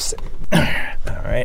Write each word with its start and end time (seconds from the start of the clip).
All 0.00 1.22
right. 1.24 1.44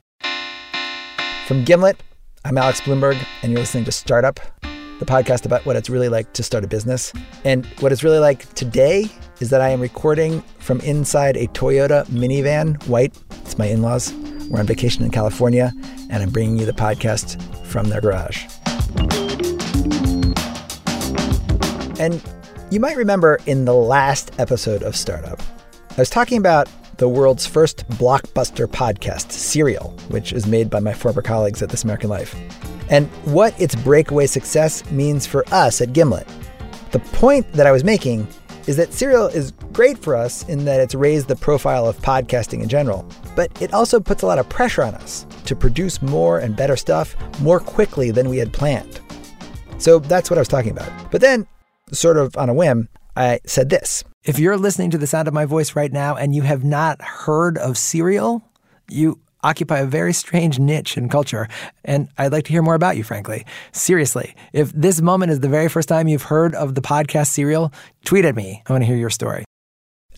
From 1.46 1.66
Gimlet, 1.66 2.02
I'm 2.46 2.58
Alex 2.58 2.80
Blumberg, 2.80 3.18
and 3.44 3.52
you're 3.52 3.60
listening 3.60 3.84
to 3.84 3.92
Startup, 3.92 4.40
the 4.62 5.06
podcast 5.06 5.46
about 5.46 5.66
what 5.66 5.76
it's 5.76 5.90
really 5.90 6.08
like 6.08 6.32
to 6.34 6.42
start 6.42 6.64
a 6.64 6.68
business. 6.68 7.12
And 7.44 7.66
what 7.82 7.92
it's 7.92 8.02
really 8.02 8.20
like 8.20 8.52
today 8.54 9.08
is 9.42 9.50
that 9.50 9.60
I 9.60 9.70
am 9.70 9.82
recording 9.82 10.42
from 10.60 10.80
inside 10.82 11.36
a 11.36 11.48
Toyota 11.48 12.06
minivan, 12.06 12.82
white. 12.88 13.14
It's 13.42 13.58
my 13.58 13.66
in 13.66 13.82
laws. 13.82 14.14
We're 14.50 14.60
on 14.60 14.68
vacation 14.68 15.04
in 15.04 15.12
California, 15.12 15.74
and 16.10 16.24
I'm 16.24 16.30
bringing 16.30 16.58
you 16.58 16.66
the 16.66 16.72
podcast 16.72 17.42
from 17.66 17.90
their 17.90 18.00
garage. 18.00 18.46
And 22.00 22.24
you 22.72 22.80
might 22.80 22.96
remember 22.96 23.42
in 23.48 23.66
the 23.66 23.74
last 23.74 24.32
episode 24.40 24.82
of 24.82 24.96
Startup, 24.96 25.42
I 25.90 25.96
was 25.98 26.10
talking 26.10 26.38
about 26.38 26.70
the 26.98 27.10
world's 27.10 27.46
first 27.46 27.88
blockbuster 27.90 28.68
podcast, 28.68 29.32
Serial, 29.32 29.92
which 30.10 30.34
is 30.34 30.48
made 30.48 30.70
by 30.70 30.80
my 30.80 30.94
former 30.94 31.22
colleagues 31.22 31.62
at 31.62 31.70
This 31.70 31.84
American 31.84 32.10
Life, 32.10 32.36
and 32.90 33.08
what 33.26 33.60
its 33.60 33.76
breakaway 33.76 34.28
success 34.28 34.90
means 34.92 35.26
for 35.26 35.44
us 35.52 35.82
at 35.82 35.94
Gimlet. 35.94 36.28
The 36.92 37.00
point 37.00 37.52
that 37.54 37.68
I 37.68 37.72
was 37.72 37.84
making 37.84 38.28
is 38.68 38.78
that 38.78 38.94
Serial 38.94 39.28
is 39.28 39.52
great 39.74 39.98
for 39.98 40.16
us 40.16 40.48
in 40.50 40.66
that 40.66 40.80
it's 40.80 40.96
raised 40.96 41.28
the 41.28 41.36
profile 41.36 41.88
of 41.88 41.98
podcasting 41.98 42.64
in 42.64 42.70
general, 42.70 43.06
but 43.36 43.62
it 43.62 43.74
also 43.74 44.00
puts 44.00 44.24
a 44.24 44.26
lot 44.26 44.40
of 44.40 44.50
pressure 44.50 44.84
on 44.84 44.96
us 44.96 45.26
to 45.46 45.56
produce 45.56 46.02
more 46.02 46.40
and 46.40 46.56
better 46.56 46.76
stuff 46.76 47.16
more 47.42 47.60
quickly 47.60 48.12
than 48.12 48.30
we 48.30 48.38
had 48.38 48.54
planned. 48.54 49.02
So 49.78 50.00
that's 50.00 50.30
what 50.30 50.38
I 50.38 50.42
was 50.42 50.48
talking 50.48 50.72
about. 50.72 51.12
But 51.12 51.22
then, 51.22 51.46
sort 51.92 52.18
of 52.18 52.36
on 52.38 52.50
a 52.50 52.54
whim, 52.54 52.90
I 53.16 53.40
said 53.46 53.70
this 53.70 54.04
If 54.26 54.40
you're 54.40 54.58
listening 54.58 54.90
to 54.90 54.98
the 54.98 55.06
sound 55.06 55.28
of 55.28 55.36
my 55.36 55.46
voice 55.46 55.76
right 55.76 55.94
now 55.94 56.16
and 56.16 56.34
you 56.34 56.42
have 56.42 56.64
not 56.64 57.00
heard 57.00 57.60
of 57.60 57.78
Serial, 57.78 58.44
you 58.90 59.20
occupy 59.44 59.78
a 59.78 59.86
very 59.86 60.14
strange 60.14 60.58
niche 60.58 60.98
in 60.98 61.10
culture, 61.10 61.48
and 61.84 62.10
I'd 62.18 62.32
like 62.32 62.46
to 62.46 62.52
hear 62.52 62.64
more 62.64 62.74
about 62.74 62.98
you, 62.98 63.04
frankly. 63.04 63.46
Seriously, 63.72 64.34
if 64.52 64.72
this 64.72 65.00
moment 65.00 65.32
is 65.32 65.42
the 65.42 65.48
very 65.48 65.70
first 65.70 65.88
time 65.88 66.08
you've 66.08 66.24
heard 66.24 66.56
of 66.56 66.74
the 66.74 66.82
podcast 66.82 67.28
Serial, 67.28 67.72
tweet 68.04 68.26
at 68.26 68.36
me. 68.36 68.64
I 68.66 68.74
want 68.74 68.82
to 68.82 68.88
hear 68.88 68.98
your 68.98 69.12
story. 69.12 69.46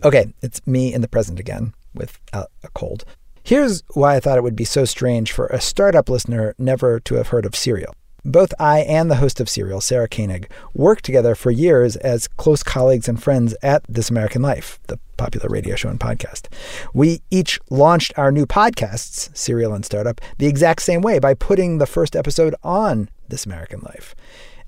Okay, 0.06 0.34
it's 0.42 0.66
me 0.66 0.94
in 0.94 1.02
the 1.02 1.10
present 1.10 1.38
again 1.38 1.74
with 1.94 2.18
a 2.32 2.48
cold. 2.74 3.04
Here's 3.44 3.84
why 3.94 4.16
I 4.16 4.22
thought 4.22 4.38
it 4.38 4.44
would 4.44 4.56
be 4.56 4.64
so 4.64 4.86
strange 4.86 5.34
for 5.34 5.48
a 5.48 5.60
startup 5.60 6.08
listener 6.08 6.56
never 6.58 7.02
to 7.02 7.16
have 7.16 7.28
heard 7.28 7.46
of 7.46 7.58
Serial. 7.58 7.94
Both 8.26 8.54
I 8.60 8.80
and 8.80 9.10
the 9.10 9.16
host 9.18 9.40
of 9.40 9.48
Serial, 9.48 9.80
Sarah 9.80 10.10
Koenig, 10.10 10.50
worked 10.74 11.06
together 11.06 11.36
for 11.36 11.52
years 11.52 11.96
as 11.98 12.28
close 12.28 12.64
colleagues 12.64 13.08
and 13.08 13.22
friends 13.22 13.56
at 13.62 13.84
This 13.88 14.10
American 14.10 14.42
Life, 14.42 14.80
the 14.88 15.00
popular 15.18 15.48
radio 15.50 15.76
show 15.76 15.90
and 15.90 16.00
podcast. 16.00 16.48
We 16.94 17.22
each 17.30 17.60
launched 17.70 18.14
our 18.18 18.32
new 18.32 18.46
podcasts, 18.46 19.36
Serial 19.38 19.74
and 19.74 19.86
Startup, 19.86 20.20
the 20.40 20.48
exact 20.48 20.82
same 20.82 21.02
way 21.02 21.20
by 21.20 21.36
putting 21.36 21.78
the 21.78 21.86
first 21.86 22.16
episode 22.16 22.56
on 22.64 23.10
This 23.30 23.46
American 23.46 23.82
Life. 23.82 24.16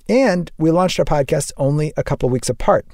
And 0.08 0.52
we 0.58 0.72
launched 0.72 1.00
our 1.00 1.06
podcasts 1.06 1.52
only 1.58 1.94
a 1.98 2.04
couple 2.04 2.30
weeks 2.30 2.50
apart. 2.50 2.86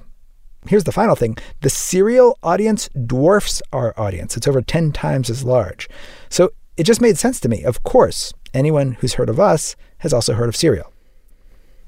Here's 0.68 0.84
the 0.84 0.92
final 0.92 1.16
thing 1.16 1.38
the 1.62 1.70
Serial 1.70 2.40
audience 2.42 2.90
dwarfs 3.06 3.62
our 3.72 3.94
audience, 4.00 4.36
it's 4.36 4.48
over 4.48 4.62
10 4.62 4.94
times 4.94 5.30
as 5.30 5.44
large. 5.44 5.88
So 6.30 6.52
it 6.78 6.84
just 6.84 7.02
made 7.02 7.18
sense 7.18 7.40
to 7.42 7.50
me. 7.50 7.64
Of 7.64 7.84
course, 7.84 8.34
anyone 8.54 8.94
who's 9.00 9.14
heard 9.14 9.30
of 9.30 9.40
us 9.40 9.76
has 10.06 10.14
also 10.14 10.36
heard 10.36 10.48
of 10.48 10.56
Serial. 10.56 10.94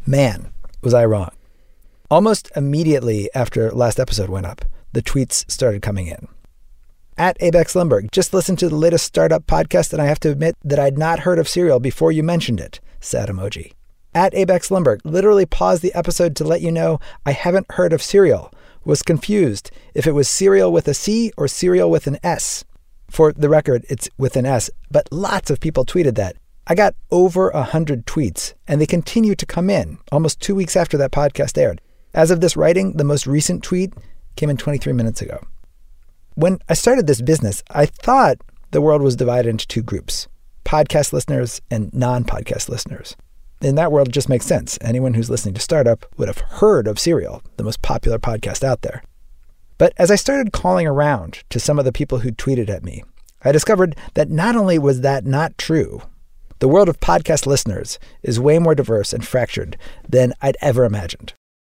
Man, 0.04 0.52
was 0.82 0.96
I 0.96 1.06
wrong. 1.06 1.30
Almost 2.10 2.52
immediately 2.56 3.30
after 3.36 3.70
last 3.70 4.00
episode 4.00 4.28
went 4.28 4.48
up, 4.48 4.66
the 4.92 5.04
tweets 5.04 5.50
started 5.52 5.84
coming 5.84 6.08
in. 6.08 6.28
At 7.16 7.38
Alex 7.40 7.74
Blumberg, 7.74 8.10
just 8.12 8.34
listened 8.34 8.58
to 8.58 8.70
the 8.70 8.76
latest 8.76 9.06
startup 9.06 9.46
podcast, 9.46 9.94
and 9.94 10.02
I 10.02 10.06
have 10.06 10.20
to 10.22 10.32
admit 10.32 10.58
that 10.64 10.80
I'd 10.80 10.98
not 10.98 11.20
heard 11.20 11.38
of 11.38 11.48
Serial 11.48 11.80
before 11.80 12.12
you 12.12 12.24
mentioned 12.24 12.60
it. 12.60 12.80
Sad 13.00 13.30
emoji. 13.30 13.74
At 14.16 14.34
Alex 14.34 14.70
Blumberg, 14.70 15.02
literally 15.04 15.46
paused 15.46 15.84
the 15.84 15.94
episode 15.94 16.36
to 16.38 16.44
let 16.44 16.62
you 16.62 16.72
know 16.72 17.00
I 17.24 17.34
haven't 17.34 17.72
heard 17.74 17.94
of 17.94 18.02
Serial. 18.02 18.52
Was 18.84 19.04
confused 19.04 19.70
if 19.94 20.08
it 20.08 20.14
was 20.14 20.28
cereal 20.28 20.72
with 20.72 20.88
a 20.88 20.96
C 20.96 21.32
or 21.38 21.48
cereal 21.48 21.92
with 21.92 22.08
an 22.08 22.18
S. 22.24 22.66
For 23.12 23.32
the 23.32 23.50
record, 23.50 23.86
it's 23.90 24.10
with 24.18 24.36
an 24.36 24.48
S, 24.48 24.72
but 24.90 25.08
lots 25.12 25.52
of 25.52 25.60
people 25.60 25.86
tweeted 25.86 26.16
that. 26.16 26.36
I 26.70 26.76
got 26.76 26.96
over 27.12 27.50
100 27.52 28.06
tweets, 28.06 28.54
and 28.68 28.82
they 28.82 28.86
continue 28.86 29.36
to 29.36 29.46
come 29.46 29.70
in 29.70 30.00
almost 30.12 30.42
two 30.42 30.54
weeks 30.54 30.76
after 30.76 30.98
that 30.98 31.14
podcast 31.14 31.58
aired. 31.58 31.80
As 32.14 32.30
of 32.30 32.42
this 32.42 32.58
writing, 32.58 32.98
the 32.98 33.06
most 33.06 33.26
recent 33.26 33.64
tweet 33.64 33.94
came 34.36 34.50
in 34.50 34.58
23 34.58 34.92
minutes 34.92 35.22
ago. 35.22 35.40
When 36.36 36.60
I 36.68 36.74
started 36.74 37.08
this 37.08 37.22
business, 37.22 37.64
I 37.70 37.86
thought 37.86 38.40
the 38.72 38.82
world 38.82 39.02
was 39.02 39.16
divided 39.16 39.50
into 39.50 39.68
two 39.68 39.82
groups 39.82 40.28
podcast 40.66 41.14
listeners 41.14 41.62
and 41.72 41.94
non 41.94 42.26
podcast 42.26 42.68
listeners. 42.68 43.16
In 43.62 43.76
that 43.76 43.92
world, 43.92 44.10
it 44.10 44.14
just 44.14 44.28
makes 44.28 44.46
sense. 44.46 44.78
Anyone 44.82 45.14
who's 45.14 45.30
listening 45.30 45.56
to 45.56 45.62
Startup 45.62 46.06
would 46.18 46.28
have 46.28 46.40
heard 46.40 46.86
of 46.86 47.00
Serial, 47.00 47.42
the 47.56 47.64
most 47.64 47.82
popular 47.82 48.20
podcast 48.20 48.66
out 48.66 48.82
there. 48.82 49.02
But 49.78 49.94
as 49.98 50.12
I 50.12 50.16
started 50.16 50.52
calling 50.52 50.86
around 50.86 51.44
to 51.50 51.62
some 51.62 51.80
of 51.80 51.86
the 51.86 51.94
people 51.94 52.20
who 52.20 52.32
tweeted 52.32 52.68
at 52.68 52.84
me, 52.84 53.06
I 53.44 53.54
discovered 53.54 53.96
that 54.16 54.30
not 54.30 54.58
only 54.58 54.78
was 54.78 55.00
that 55.02 55.26
not 55.26 55.58
true, 55.58 56.02
the 56.60 56.68
world 56.68 56.90
of 56.90 57.00
podcast 57.00 57.46
listeners 57.46 58.00
is 58.24 58.40
way 58.40 58.60
more 58.60 58.76
diverse 58.76 59.14
and 59.14 59.26
fractured 59.26 59.78
than 60.08 60.34
I'd 60.42 60.58
ever 60.62 60.86
imagined. 60.86 61.34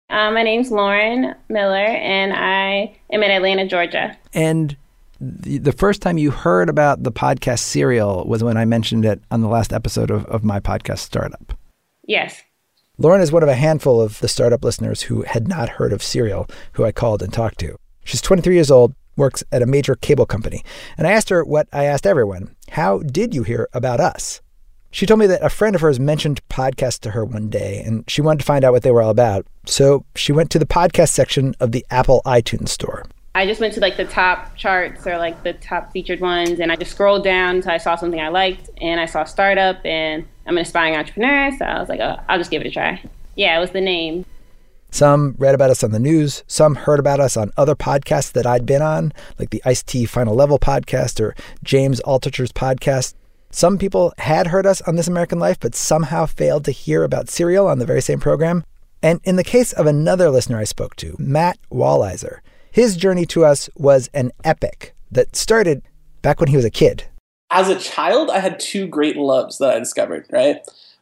Uh, 0.09 0.31
my 0.31 0.43
name's 0.43 0.71
Lauren 0.71 1.35
Miller, 1.49 1.77
and 1.77 2.33
I 2.33 2.97
am 3.11 3.23
in 3.23 3.31
Atlanta, 3.31 3.65
Georgia. 3.67 4.17
And 4.33 4.75
the, 5.19 5.59
the 5.59 5.71
first 5.71 6.01
time 6.01 6.17
you 6.17 6.31
heard 6.31 6.67
about 6.67 7.03
the 7.03 7.11
podcast 7.11 7.59
Serial 7.59 8.25
was 8.25 8.43
when 8.43 8.57
I 8.57 8.65
mentioned 8.65 9.05
it 9.05 9.21
on 9.29 9.41
the 9.41 9.47
last 9.47 9.71
episode 9.71 10.11
of, 10.11 10.25
of 10.25 10.43
my 10.43 10.59
podcast, 10.59 10.99
Startup. 10.99 11.53
Yes. 12.07 12.41
Lauren 12.97 13.21
is 13.21 13.31
one 13.31 13.43
of 13.43 13.49
a 13.49 13.55
handful 13.55 14.01
of 14.01 14.19
the 14.19 14.27
startup 14.27 14.63
listeners 14.63 15.03
who 15.03 15.21
had 15.21 15.47
not 15.47 15.69
heard 15.69 15.93
of 15.93 16.03
Serial, 16.03 16.47
who 16.73 16.83
I 16.83 16.91
called 16.91 17.21
and 17.21 17.31
talked 17.31 17.59
to. 17.59 17.77
She's 18.03 18.21
23 18.21 18.55
years 18.55 18.71
old, 18.71 18.93
works 19.15 19.43
at 19.51 19.61
a 19.61 19.67
major 19.67 19.95
cable 19.95 20.25
company. 20.25 20.63
And 20.97 21.07
I 21.07 21.11
asked 21.11 21.29
her 21.29 21.43
what 21.45 21.67
I 21.71 21.85
asked 21.85 22.05
everyone 22.05 22.55
How 22.71 22.99
did 22.99 23.33
you 23.33 23.43
hear 23.43 23.69
about 23.73 23.99
us? 23.99 24.41
She 24.91 25.05
told 25.05 25.21
me 25.21 25.27
that 25.27 25.43
a 25.43 25.49
friend 25.49 25.73
of 25.73 25.81
hers 25.81 25.99
mentioned 25.99 26.41
podcasts 26.49 26.99
to 26.99 27.11
her 27.11 27.23
one 27.23 27.49
day 27.49 27.81
and 27.85 28.03
she 28.09 28.21
wanted 28.21 28.39
to 28.39 28.45
find 28.45 28.65
out 28.65 28.73
what 28.73 28.83
they 28.83 28.91
were 28.91 29.01
all 29.01 29.09
about. 29.09 29.45
So 29.65 30.05
she 30.15 30.33
went 30.33 30.51
to 30.51 30.59
the 30.59 30.65
podcast 30.65 31.09
section 31.09 31.55
of 31.61 31.71
the 31.71 31.85
Apple 31.89 32.21
iTunes 32.25 32.69
store. 32.69 33.05
I 33.33 33.45
just 33.45 33.61
went 33.61 33.73
to 33.75 33.79
like 33.79 33.95
the 33.95 34.03
top 34.03 34.57
charts 34.57 35.07
or 35.07 35.17
like 35.17 35.43
the 35.43 35.53
top 35.53 35.93
featured 35.93 36.19
ones 36.19 36.59
and 36.59 36.71
I 36.71 36.75
just 36.75 36.91
scrolled 36.91 37.23
down 37.23 37.55
until 37.55 37.71
I 37.71 37.77
saw 37.77 37.95
something 37.95 38.19
I 38.19 38.27
liked 38.27 38.69
and 38.81 38.99
I 38.99 39.05
saw 39.05 39.23
startup 39.23 39.77
and 39.85 40.27
I'm 40.45 40.57
an 40.57 40.63
aspiring 40.63 40.95
entrepreneur. 40.95 41.51
So 41.57 41.63
I 41.63 41.79
was 41.79 41.87
like, 41.87 42.01
oh, 42.01 42.17
I'll 42.27 42.37
just 42.37 42.51
give 42.51 42.61
it 42.61 42.67
a 42.67 42.71
try. 42.71 43.01
Yeah, 43.35 43.57
it 43.57 43.61
was 43.61 43.71
the 43.71 43.79
name. 43.79 44.25
Some 44.93 45.35
read 45.37 45.55
about 45.55 45.69
us 45.69 45.85
on 45.85 45.91
the 45.91 45.99
news. 45.99 46.43
Some 46.47 46.75
heard 46.75 46.99
about 46.99 47.21
us 47.21 47.37
on 47.37 47.51
other 47.55 47.75
podcasts 47.75 48.33
that 48.33 48.45
I'd 48.45 48.65
been 48.65 48.81
on, 48.81 49.13
like 49.39 49.51
the 49.51 49.61
Ice 49.63 49.81
T 49.81 50.03
Final 50.03 50.35
Level 50.35 50.59
podcast 50.59 51.21
or 51.21 51.33
James 51.63 52.01
Altucher's 52.01 52.51
podcast. 52.51 53.13
Some 53.53 53.77
people 53.77 54.13
had 54.17 54.47
heard 54.47 54.65
us 54.65 54.81
on 54.83 54.95
This 54.95 55.09
American 55.09 55.37
Life, 55.37 55.59
but 55.59 55.75
somehow 55.75 56.25
failed 56.25 56.63
to 56.65 56.71
hear 56.71 57.03
about 57.03 57.29
Serial 57.29 57.67
on 57.67 57.79
the 57.79 57.85
very 57.85 58.01
same 58.01 58.19
program. 58.19 58.63
And 59.03 59.19
in 59.25 59.35
the 59.35 59.43
case 59.43 59.73
of 59.73 59.85
another 59.85 60.29
listener 60.29 60.57
I 60.57 60.63
spoke 60.63 60.95
to, 60.97 61.15
Matt 61.19 61.57
Walliser, 61.69 62.39
his 62.71 62.95
journey 62.95 63.25
to 63.27 63.43
us 63.43 63.69
was 63.75 64.09
an 64.13 64.31
epic 64.45 64.95
that 65.11 65.35
started 65.35 65.81
back 66.21 66.39
when 66.39 66.47
he 66.47 66.55
was 66.55 66.63
a 66.63 66.69
kid. 66.69 67.03
As 67.49 67.67
a 67.67 67.77
child, 67.77 68.29
I 68.29 68.39
had 68.39 68.57
two 68.57 68.87
great 68.87 69.17
loves 69.17 69.57
that 69.57 69.75
I 69.75 69.79
discovered, 69.79 70.27
right? 70.31 70.61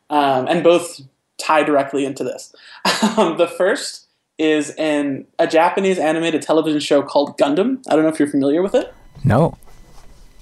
Um, 0.09 0.47
and 0.47 0.63
both 0.63 1.01
tie 1.37 1.63
directly 1.63 2.05
into 2.05 2.23
this. 2.23 2.53
Um, 3.17 3.37
the 3.37 3.47
first 3.47 4.07
is 4.37 4.73
in 4.75 5.25
a 5.37 5.45
Japanese 5.45 5.99
animated 5.99 6.41
television 6.41 6.79
show 6.79 7.01
called 7.01 7.37
Gundam. 7.37 7.83
I 7.89 7.95
don't 7.95 8.03
know 8.03 8.09
if 8.09 8.19
you're 8.19 8.29
familiar 8.29 8.61
with 8.61 8.73
it. 8.73 8.93
No. 9.23 9.57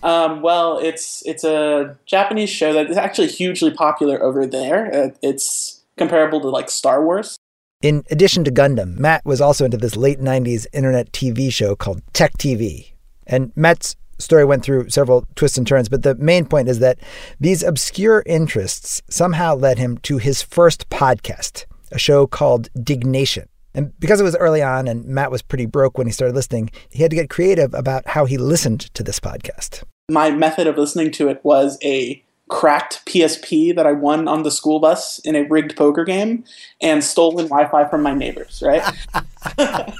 Um, 0.04 0.42
well, 0.42 0.78
it's 0.78 1.24
it's 1.26 1.44
a 1.44 1.98
Japanese 2.06 2.50
show 2.50 2.74
that 2.74 2.90
is 2.90 2.98
actually 2.98 3.28
hugely 3.28 3.72
popular 3.72 4.22
over 4.22 4.46
there. 4.46 4.94
Uh, 4.94 5.10
it's 5.22 5.84
comparable 5.98 6.40
to 6.42 6.50
like 6.50 6.70
Star 6.70 7.04
Wars. 7.04 7.38
In 7.82 8.04
addition 8.10 8.44
to 8.44 8.52
Gundam, 8.52 8.98
Matt 8.98 9.26
was 9.26 9.40
also 9.40 9.66
into 9.66 9.78
this 9.78 9.96
late 9.96 10.20
90s 10.20 10.66
internet 10.74 11.12
TV 11.12 11.52
show 11.52 11.76
called 11.76 12.02
Tech 12.14 12.34
TV. 12.38 12.94
And 13.28 13.52
Matt's 13.56 13.96
story 14.18 14.46
went 14.46 14.64
through 14.64 14.90
several 14.90 15.28
twists 15.36 15.60
and 15.60 15.68
turns, 15.68 15.90
but 15.90 16.02
the 16.02 16.16
main 16.16 16.46
point 16.46 16.70
is 16.70 16.80
that 16.80 16.98
these 17.40 17.62
obscure 17.62 18.24
interests 18.26 19.02
somehow 19.10 19.54
led 19.54 19.78
him 19.78 20.00
to 20.00 20.18
his 20.18 20.42
first 20.42 20.90
podcast, 20.90 21.66
a 21.92 22.00
show 22.00 22.26
called 22.26 22.70
Diggnation. 22.84 23.48
And 23.78 23.98
because 24.00 24.20
it 24.20 24.24
was 24.24 24.36
early 24.38 24.64
on 24.64 24.88
and 24.88 25.06
Matt 25.06 25.30
was 25.30 25.44
pretty 25.44 25.68
broke 25.68 26.00
when 26.00 26.08
he 26.08 26.12
started 26.12 26.34
listening, 26.34 26.72
he 26.90 27.04
had 27.04 27.12
to 27.12 27.16
get 27.16 27.30
creative 27.30 27.76
about 27.76 28.08
how 28.08 28.26
he 28.26 28.38
listened 28.38 28.94
to 28.96 29.04
this 29.04 29.20
podcast. 29.20 29.84
My 30.10 30.32
method 30.32 30.66
of 30.66 30.78
listening 30.78 31.12
to 31.12 31.30
it 31.30 31.40
was 31.44 31.78
a 31.84 32.24
cracked 32.50 33.06
PSP 33.06 33.76
that 33.76 33.86
I 33.86 33.92
won 33.92 34.28
on 34.28 34.42
the 34.42 34.50
school 34.50 34.80
bus 34.80 35.20
in 35.20 35.36
a 35.36 35.44
rigged 35.44 35.76
poker 35.76 36.04
game 36.04 36.44
and 36.82 37.04
stolen 37.04 37.48
Wi 37.48 37.70
Fi 37.70 37.86
from 37.88 38.02
my 38.02 38.16
neighbors, 38.16 38.64
right? 38.66 38.84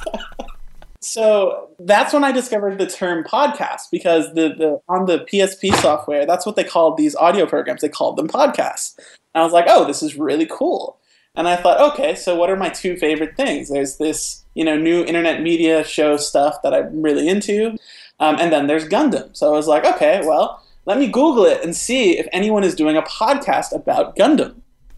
So 1.00 1.70
that's 1.80 2.12
when 2.12 2.26
I 2.26 2.34
discovered 2.34 2.80
the 2.80 2.86
term 2.86 3.24
podcast 3.24 3.84
because 3.92 4.34
the, 4.34 4.50
the 4.50 4.82
on 4.90 5.06
the 5.06 5.20
PSP 5.20 5.74
software, 5.76 6.26
that's 6.26 6.46
what 6.46 6.58
they 6.58 6.66
called 6.66 6.98
these 6.98 7.16
audio 7.16 7.46
programs. 7.46 7.80
They 7.80 7.88
called 7.88 8.18
them 8.18 8.28
podcasts. 8.28 8.98
And 9.34 9.42
I 9.42 9.44
was 9.44 9.54
like, 9.54 9.66
oh, 9.70 9.86
this 9.86 10.04
is 10.04 10.18
really 10.18 10.48
cool. 10.52 10.98
And 11.38 11.48
I 11.48 11.56
thought, 11.56 11.80
okay, 11.94 12.16
so 12.16 12.36
what 12.36 12.50
are 12.50 12.56
my 12.56 12.70
two 12.70 12.98
favorite 12.98 13.38
things? 13.38 13.70
There's 13.70 13.98
this, 13.98 14.44
you 14.56 14.66
know, 14.66 14.76
new 14.76 15.06
internet 15.06 15.42
media 15.42 15.84
show 15.84 16.18
stuff 16.18 16.64
that 16.64 16.74
I'm 16.74 17.02
really 17.02 17.30
into, 17.30 17.78
um, 18.20 18.38
and 18.40 18.52
then 18.52 18.66
there's 18.66 18.90
Gundam. 18.90 19.38
So 19.38 19.48
I 19.48 19.52
was 19.52 19.68
like, 19.68 19.86
okay, 19.86 20.22
well, 20.26 20.64
let 20.86 20.98
me 20.98 21.08
Google 21.08 21.46
it 21.46 21.64
and 21.64 21.76
see 21.76 22.18
if 22.18 22.28
anyone 22.32 22.64
is 22.64 22.74
doing 22.74 22.98
a 22.98 23.04
podcast 23.04 23.72
about 23.72 24.16
Gundam. 24.16 24.56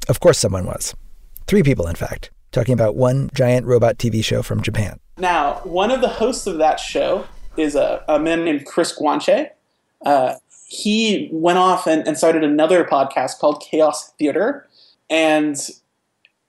Of 0.08 0.22
course, 0.22 0.40
someone 0.40 0.66
was. 0.66 0.96
Three 1.46 1.62
people, 1.62 1.88
in 1.88 1.96
fact, 1.96 2.32
talking 2.52 2.74
about 2.74 2.96
one 2.96 3.30
giant 3.34 3.66
robot 3.66 3.98
TV 3.98 4.24
show 4.24 4.42
from 4.42 4.62
Japan. 4.62 5.00
Now, 5.18 5.56
one 5.66 5.92
of 5.92 6.00
the 6.00 6.08
hosts 6.08 6.48
of 6.48 6.58
that 6.60 6.80
show 6.80 7.28
is 7.58 7.76
a, 7.76 8.04
a 8.08 8.18
man 8.18 8.46
named 8.46 8.66
Chris 8.66 8.98
Guanche. 8.98 9.50
Uh, 10.06 10.36
he 10.68 11.28
went 11.34 11.58
off 11.58 11.86
and, 11.86 12.08
and 12.08 12.18
started 12.18 12.46
another 12.46 12.86
podcast 12.86 13.40
called 13.40 13.62
Chaos 13.62 14.12
Theater. 14.12 14.68
And 15.10 15.58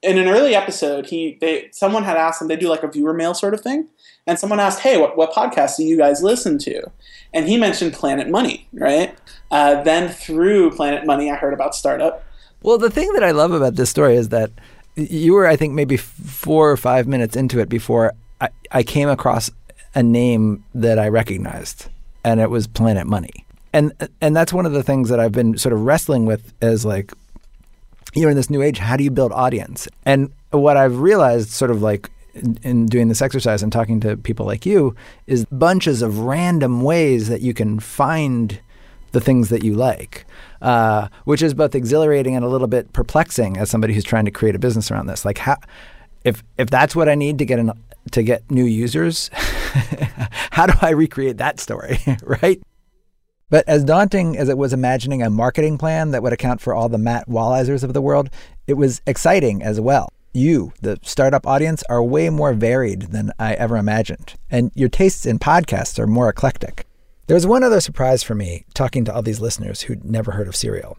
in 0.02 0.18
an 0.18 0.28
early 0.28 0.54
episode, 0.54 1.06
he 1.06 1.36
they 1.40 1.68
someone 1.72 2.04
had 2.04 2.16
asked 2.16 2.40
him 2.40 2.48
they 2.48 2.56
do 2.56 2.68
like 2.68 2.82
a 2.82 2.88
viewer 2.88 3.12
mail 3.12 3.34
sort 3.34 3.54
of 3.54 3.60
thing, 3.60 3.88
and 4.26 4.38
someone 4.38 4.60
asked, 4.60 4.80
"Hey, 4.80 4.98
what 4.98 5.16
what 5.16 5.32
podcasts 5.32 5.76
do 5.76 5.84
you 5.84 5.96
guys 5.96 6.22
listen 6.22 6.58
to?" 6.58 6.90
And 7.34 7.46
he 7.46 7.58
mentioned 7.58 7.92
Planet 7.92 8.28
Money, 8.28 8.66
right? 8.72 9.16
Uh, 9.50 9.82
then 9.82 10.08
through 10.08 10.70
Planet 10.72 11.06
Money, 11.06 11.30
I 11.30 11.36
heard 11.36 11.52
about 11.52 11.74
Startup. 11.74 12.24
Well, 12.62 12.78
the 12.78 12.90
thing 12.90 13.12
that 13.14 13.24
I 13.24 13.30
love 13.30 13.52
about 13.52 13.76
this 13.76 13.90
story 13.90 14.16
is 14.16 14.30
that 14.30 14.50
you 14.96 15.34
were, 15.34 15.46
I 15.46 15.56
think, 15.56 15.74
maybe 15.74 15.96
four 15.96 16.70
or 16.70 16.76
five 16.76 17.06
minutes 17.06 17.36
into 17.36 17.58
it 17.60 17.68
before 17.68 18.12
I, 18.40 18.48
I 18.70 18.82
came 18.82 19.08
across 19.08 19.50
a 19.94 20.02
name 20.02 20.64
that 20.74 20.98
I 20.98 21.08
recognized, 21.08 21.86
and 22.24 22.40
it 22.40 22.50
was 22.50 22.66
Planet 22.66 23.06
Money. 23.06 23.44
And 23.72 23.92
and 24.20 24.34
that's 24.34 24.52
one 24.52 24.66
of 24.66 24.72
the 24.72 24.82
things 24.82 25.10
that 25.10 25.20
I've 25.20 25.32
been 25.32 25.58
sort 25.58 25.72
of 25.72 25.82
wrestling 25.82 26.26
with 26.26 26.52
as 26.60 26.84
like 26.84 27.12
you 28.14 28.22
know, 28.22 28.28
in 28.28 28.36
this 28.36 28.50
new 28.50 28.62
age, 28.62 28.78
how 28.78 28.96
do 28.96 29.04
you 29.04 29.10
build 29.10 29.32
audience? 29.32 29.88
And 30.04 30.32
what 30.50 30.76
I've 30.76 30.98
realized, 30.98 31.50
sort 31.50 31.70
of 31.70 31.82
like 31.82 32.10
in, 32.34 32.58
in, 32.62 32.86
doing 32.86 33.08
this 33.08 33.22
exercise 33.22 33.62
and 33.62 33.72
talking 33.72 34.00
to 34.00 34.16
people 34.16 34.46
like 34.46 34.66
you, 34.66 34.94
is 35.26 35.44
bunches 35.46 36.02
of 36.02 36.20
random 36.20 36.82
ways 36.82 37.28
that 37.28 37.40
you 37.40 37.54
can 37.54 37.80
find 37.80 38.60
the 39.12 39.20
things 39.20 39.48
that 39.48 39.64
you 39.64 39.74
like, 39.74 40.24
uh, 40.62 41.08
which 41.24 41.42
is 41.42 41.54
both 41.54 41.74
exhilarating 41.74 42.36
and 42.36 42.44
a 42.44 42.48
little 42.48 42.68
bit 42.68 42.92
perplexing 42.92 43.56
as 43.56 43.70
somebody 43.70 43.92
who's 43.92 44.04
trying 44.04 44.24
to 44.24 44.30
create 44.30 44.54
a 44.54 44.58
business 44.58 44.90
around 44.90 45.06
this. 45.06 45.24
Like, 45.24 45.38
how, 45.38 45.56
if 46.24 46.42
if 46.58 46.70
that's 46.70 46.94
what 46.94 47.08
I 47.08 47.14
need 47.14 47.38
to 47.38 47.44
get 47.44 47.58
an, 47.58 47.72
to 48.12 48.22
get 48.22 48.50
new 48.50 48.64
users, 48.64 49.30
how 50.52 50.66
do 50.66 50.74
I 50.80 50.90
recreate 50.90 51.38
that 51.38 51.60
story, 51.60 51.98
right? 52.22 52.60
But 53.50 53.68
as 53.68 53.84
daunting 53.84 54.38
as 54.38 54.48
it 54.48 54.56
was 54.56 54.72
imagining 54.72 55.22
a 55.22 55.28
marketing 55.28 55.76
plan 55.76 56.12
that 56.12 56.22
would 56.22 56.32
account 56.32 56.60
for 56.60 56.72
all 56.72 56.88
the 56.88 56.98
Matt 56.98 57.28
Wallizers 57.28 57.82
of 57.82 57.92
the 57.92 58.00
world, 58.00 58.30
it 58.66 58.74
was 58.74 59.02
exciting 59.06 59.62
as 59.62 59.80
well. 59.80 60.08
You, 60.32 60.72
the 60.80 61.00
startup 61.02 61.44
audience, 61.44 61.82
are 61.90 62.02
way 62.02 62.30
more 62.30 62.52
varied 62.52 63.10
than 63.10 63.32
I 63.40 63.54
ever 63.54 63.76
imagined, 63.76 64.34
and 64.48 64.70
your 64.76 64.88
tastes 64.88 65.26
in 65.26 65.40
podcasts 65.40 65.98
are 65.98 66.06
more 66.06 66.28
eclectic. 66.28 66.86
There 67.26 67.34
was 67.34 67.46
one 67.46 67.64
other 67.64 67.80
surprise 67.80 68.22
for 68.22 68.36
me 68.36 68.64
talking 68.72 69.04
to 69.04 69.14
all 69.14 69.22
these 69.22 69.40
listeners 69.40 69.82
who'd 69.82 70.04
never 70.04 70.30
heard 70.32 70.46
of 70.46 70.54
Serial. 70.54 70.98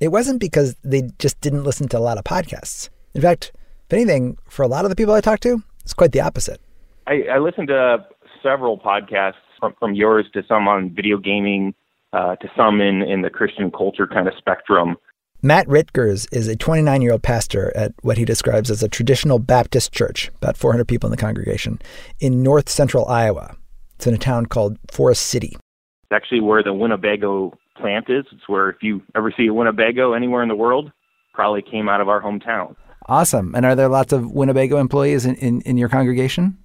It 0.00 0.08
wasn't 0.08 0.40
because 0.40 0.76
they 0.82 1.10
just 1.18 1.38
didn't 1.42 1.64
listen 1.64 1.88
to 1.88 1.98
a 1.98 2.00
lot 2.00 2.16
of 2.16 2.24
podcasts. 2.24 2.88
In 3.14 3.20
fact, 3.20 3.52
if 3.86 3.92
anything, 3.92 4.38
for 4.48 4.62
a 4.62 4.68
lot 4.68 4.86
of 4.86 4.88
the 4.88 4.96
people 4.96 5.12
I 5.12 5.20
talked 5.20 5.42
to, 5.42 5.62
it's 5.82 5.92
quite 5.92 6.12
the 6.12 6.22
opposite. 6.22 6.60
I, 7.06 7.24
I 7.30 7.38
listened 7.38 7.68
to 7.68 8.06
several 8.42 8.78
podcasts 8.78 9.34
from, 9.58 9.74
from 9.78 9.94
yours 9.94 10.24
to 10.32 10.42
some 10.48 10.68
on 10.68 10.94
video 10.94 11.18
gaming, 11.18 11.74
uh, 12.12 12.36
to 12.36 12.50
some 12.56 12.80
in, 12.80 13.02
in 13.02 13.22
the 13.22 13.30
Christian 13.30 13.70
culture 13.70 14.06
kind 14.06 14.26
of 14.28 14.34
spectrum. 14.38 14.96
Matt 15.42 15.66
Ritgers 15.68 16.28
is 16.32 16.48
a 16.48 16.56
29 16.56 17.00
year 17.00 17.12
old 17.12 17.22
pastor 17.22 17.72
at 17.74 17.92
what 18.02 18.18
he 18.18 18.24
describes 18.24 18.70
as 18.70 18.82
a 18.82 18.88
traditional 18.88 19.38
Baptist 19.38 19.92
church, 19.92 20.30
about 20.36 20.56
400 20.56 20.86
people 20.86 21.06
in 21.06 21.12
the 21.12 21.16
congregation, 21.16 21.80
in 22.18 22.42
north 22.42 22.68
central 22.68 23.06
Iowa. 23.06 23.56
It's 23.96 24.06
in 24.06 24.14
a 24.14 24.18
town 24.18 24.46
called 24.46 24.78
Forest 24.90 25.22
City. 25.26 25.56
It's 25.56 26.12
actually 26.12 26.40
where 26.40 26.62
the 26.62 26.74
Winnebago 26.74 27.54
plant 27.76 28.10
is. 28.10 28.26
It's 28.32 28.48
where 28.48 28.68
if 28.68 28.82
you 28.82 29.02
ever 29.14 29.32
see 29.34 29.46
a 29.46 29.54
Winnebago 29.54 30.12
anywhere 30.12 30.42
in 30.42 30.48
the 30.48 30.56
world, 30.56 30.92
probably 31.32 31.62
came 31.62 31.88
out 31.88 32.00
of 32.00 32.08
our 32.08 32.20
hometown. 32.20 32.76
Awesome. 33.06 33.54
And 33.54 33.64
are 33.64 33.74
there 33.74 33.88
lots 33.88 34.12
of 34.12 34.30
Winnebago 34.30 34.78
employees 34.78 35.24
in, 35.24 35.36
in, 35.36 35.62
in 35.62 35.78
your 35.78 35.88
congregation? 35.88 36.58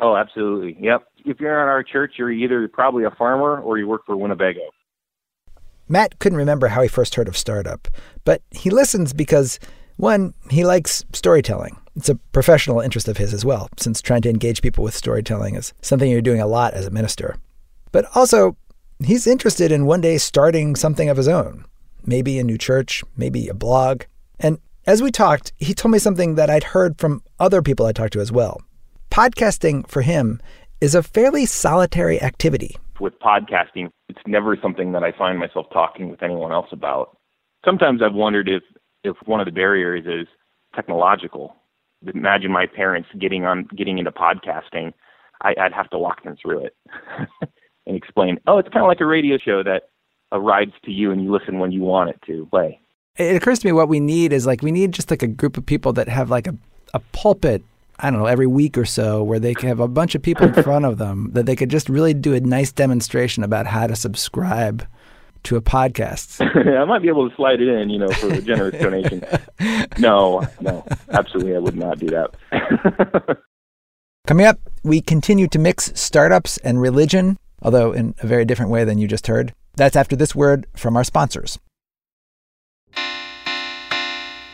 Oh, 0.00 0.16
absolutely. 0.16 0.76
Yep. 0.80 1.02
If 1.24 1.40
you're 1.40 1.62
in 1.62 1.68
our 1.68 1.82
church, 1.82 2.14
you're 2.18 2.32
either 2.32 2.68
probably 2.68 3.04
a 3.04 3.10
farmer 3.10 3.60
or 3.60 3.78
you 3.78 3.86
work 3.86 4.06
for 4.06 4.16
Winnebago. 4.16 4.60
Matt 5.88 6.18
couldn't 6.18 6.38
remember 6.38 6.68
how 6.68 6.82
he 6.82 6.88
first 6.88 7.14
heard 7.14 7.28
of 7.28 7.36
Startup, 7.36 7.86
but 8.24 8.42
he 8.50 8.70
listens 8.70 9.12
because, 9.12 9.58
one, 9.96 10.34
he 10.50 10.64
likes 10.64 11.04
storytelling. 11.12 11.76
It's 11.96 12.08
a 12.08 12.14
professional 12.32 12.80
interest 12.80 13.08
of 13.08 13.18
his 13.18 13.34
as 13.34 13.44
well, 13.44 13.68
since 13.76 14.00
trying 14.00 14.22
to 14.22 14.30
engage 14.30 14.62
people 14.62 14.82
with 14.82 14.94
storytelling 14.94 15.56
is 15.56 15.74
something 15.82 16.10
you're 16.10 16.22
doing 16.22 16.40
a 16.40 16.46
lot 16.46 16.74
as 16.74 16.86
a 16.86 16.90
minister. 16.90 17.36
But 17.90 18.06
also, 18.14 18.56
he's 19.04 19.26
interested 19.26 19.70
in 19.70 19.86
one 19.86 20.00
day 20.00 20.16
starting 20.18 20.74
something 20.74 21.08
of 21.08 21.18
his 21.18 21.28
own. 21.28 21.66
Maybe 22.04 22.38
a 22.38 22.44
new 22.44 22.56
church, 22.56 23.04
maybe 23.16 23.48
a 23.48 23.54
blog. 23.54 24.04
And 24.40 24.58
as 24.86 25.02
we 25.02 25.10
talked, 25.10 25.52
he 25.58 25.74
told 25.74 25.92
me 25.92 25.98
something 25.98 26.34
that 26.36 26.50
I'd 26.50 26.64
heard 26.64 26.98
from 26.98 27.22
other 27.38 27.62
people 27.62 27.86
I 27.86 27.92
talked 27.92 28.14
to 28.14 28.20
as 28.20 28.32
well. 28.32 28.60
Podcasting 29.10 29.86
for 29.86 30.02
him 30.02 30.40
is 30.80 30.94
a 30.94 31.02
fairly 31.02 31.46
solitary 31.46 32.20
activity 32.20 32.76
with 33.00 33.18
podcasting, 33.20 33.90
it's 34.08 34.20
never 34.26 34.56
something 34.60 34.92
that 34.92 35.02
I 35.02 35.12
find 35.16 35.38
myself 35.38 35.66
talking 35.72 36.10
with 36.10 36.22
anyone 36.22 36.52
else 36.52 36.68
about. 36.72 37.16
Sometimes 37.64 38.00
I've 38.02 38.14
wondered 38.14 38.48
if 38.48 38.62
if 39.04 39.16
one 39.26 39.40
of 39.40 39.46
the 39.46 39.52
barriers 39.52 40.04
is 40.06 40.28
technological. 40.74 41.56
Imagine 42.14 42.52
my 42.52 42.66
parents 42.66 43.08
getting 43.18 43.44
on 43.44 43.68
getting 43.76 43.98
into 43.98 44.10
podcasting. 44.10 44.92
I, 45.42 45.54
I'd 45.60 45.72
have 45.72 45.90
to 45.90 45.98
walk 45.98 46.22
them 46.24 46.36
through 46.40 46.66
it 46.66 46.76
and 47.86 47.96
explain. 47.96 48.38
Oh, 48.46 48.58
it's 48.58 48.68
kind 48.68 48.84
of 48.84 48.88
like 48.88 49.00
a 49.00 49.06
radio 49.06 49.38
show 49.38 49.62
that 49.62 49.84
arrives 50.32 50.72
to 50.84 50.90
you 50.90 51.10
and 51.10 51.22
you 51.22 51.32
listen 51.32 51.58
when 51.58 51.72
you 51.72 51.82
want 51.82 52.10
it 52.10 52.20
to 52.26 52.46
play. 52.46 52.80
It 53.16 53.36
occurs 53.36 53.58
to 53.60 53.66
me 53.66 53.72
what 53.72 53.88
we 53.88 54.00
need 54.00 54.32
is 54.32 54.46
like 54.46 54.62
we 54.62 54.72
need 54.72 54.92
just 54.92 55.10
like 55.10 55.22
a 55.22 55.26
group 55.26 55.56
of 55.56 55.66
people 55.66 55.92
that 55.94 56.08
have 56.08 56.30
like 56.30 56.46
a, 56.46 56.56
a 56.94 57.00
pulpit 57.12 57.62
I 57.98 58.10
don't 58.10 58.18
know, 58.18 58.26
every 58.26 58.46
week 58.46 58.76
or 58.76 58.84
so 58.84 59.22
where 59.22 59.38
they 59.38 59.54
could 59.54 59.68
have 59.68 59.80
a 59.80 59.88
bunch 59.88 60.14
of 60.14 60.22
people 60.22 60.46
in 60.46 60.54
front 60.62 60.84
of 60.84 60.98
them 60.98 61.30
that 61.32 61.46
they 61.46 61.56
could 61.56 61.70
just 61.70 61.88
really 61.88 62.14
do 62.14 62.34
a 62.34 62.40
nice 62.40 62.72
demonstration 62.72 63.44
about 63.44 63.66
how 63.66 63.86
to 63.86 63.96
subscribe 63.96 64.86
to 65.44 65.56
a 65.56 65.60
podcast. 65.60 66.40
I 66.80 66.84
might 66.84 67.02
be 67.02 67.08
able 67.08 67.28
to 67.28 67.36
slide 67.36 67.60
it 67.60 67.68
in, 67.68 67.90
you 67.90 67.98
know, 67.98 68.08
for 68.08 68.32
a 68.32 68.40
generous 68.40 68.80
donation. 68.80 69.24
No, 69.98 70.44
no, 70.60 70.84
absolutely, 71.10 71.54
I 71.54 71.58
would 71.58 71.76
not 71.76 71.98
do 71.98 72.08
that. 72.08 73.38
Coming 74.26 74.46
up, 74.46 74.58
we 74.82 75.00
continue 75.00 75.46
to 75.48 75.58
mix 75.58 75.92
startups 75.94 76.56
and 76.58 76.80
religion, 76.80 77.36
although 77.60 77.92
in 77.92 78.14
a 78.20 78.26
very 78.26 78.44
different 78.44 78.72
way 78.72 78.84
than 78.84 78.98
you 78.98 79.06
just 79.06 79.28
heard. 79.28 79.54
That's 79.76 79.94
after 79.94 80.16
this 80.16 80.34
word 80.34 80.66
from 80.74 80.96
our 80.96 81.04
sponsors. 81.04 81.58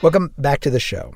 Welcome 0.02 0.34
back 0.36 0.60
to 0.60 0.70
the 0.70 0.80
show. 0.80 1.14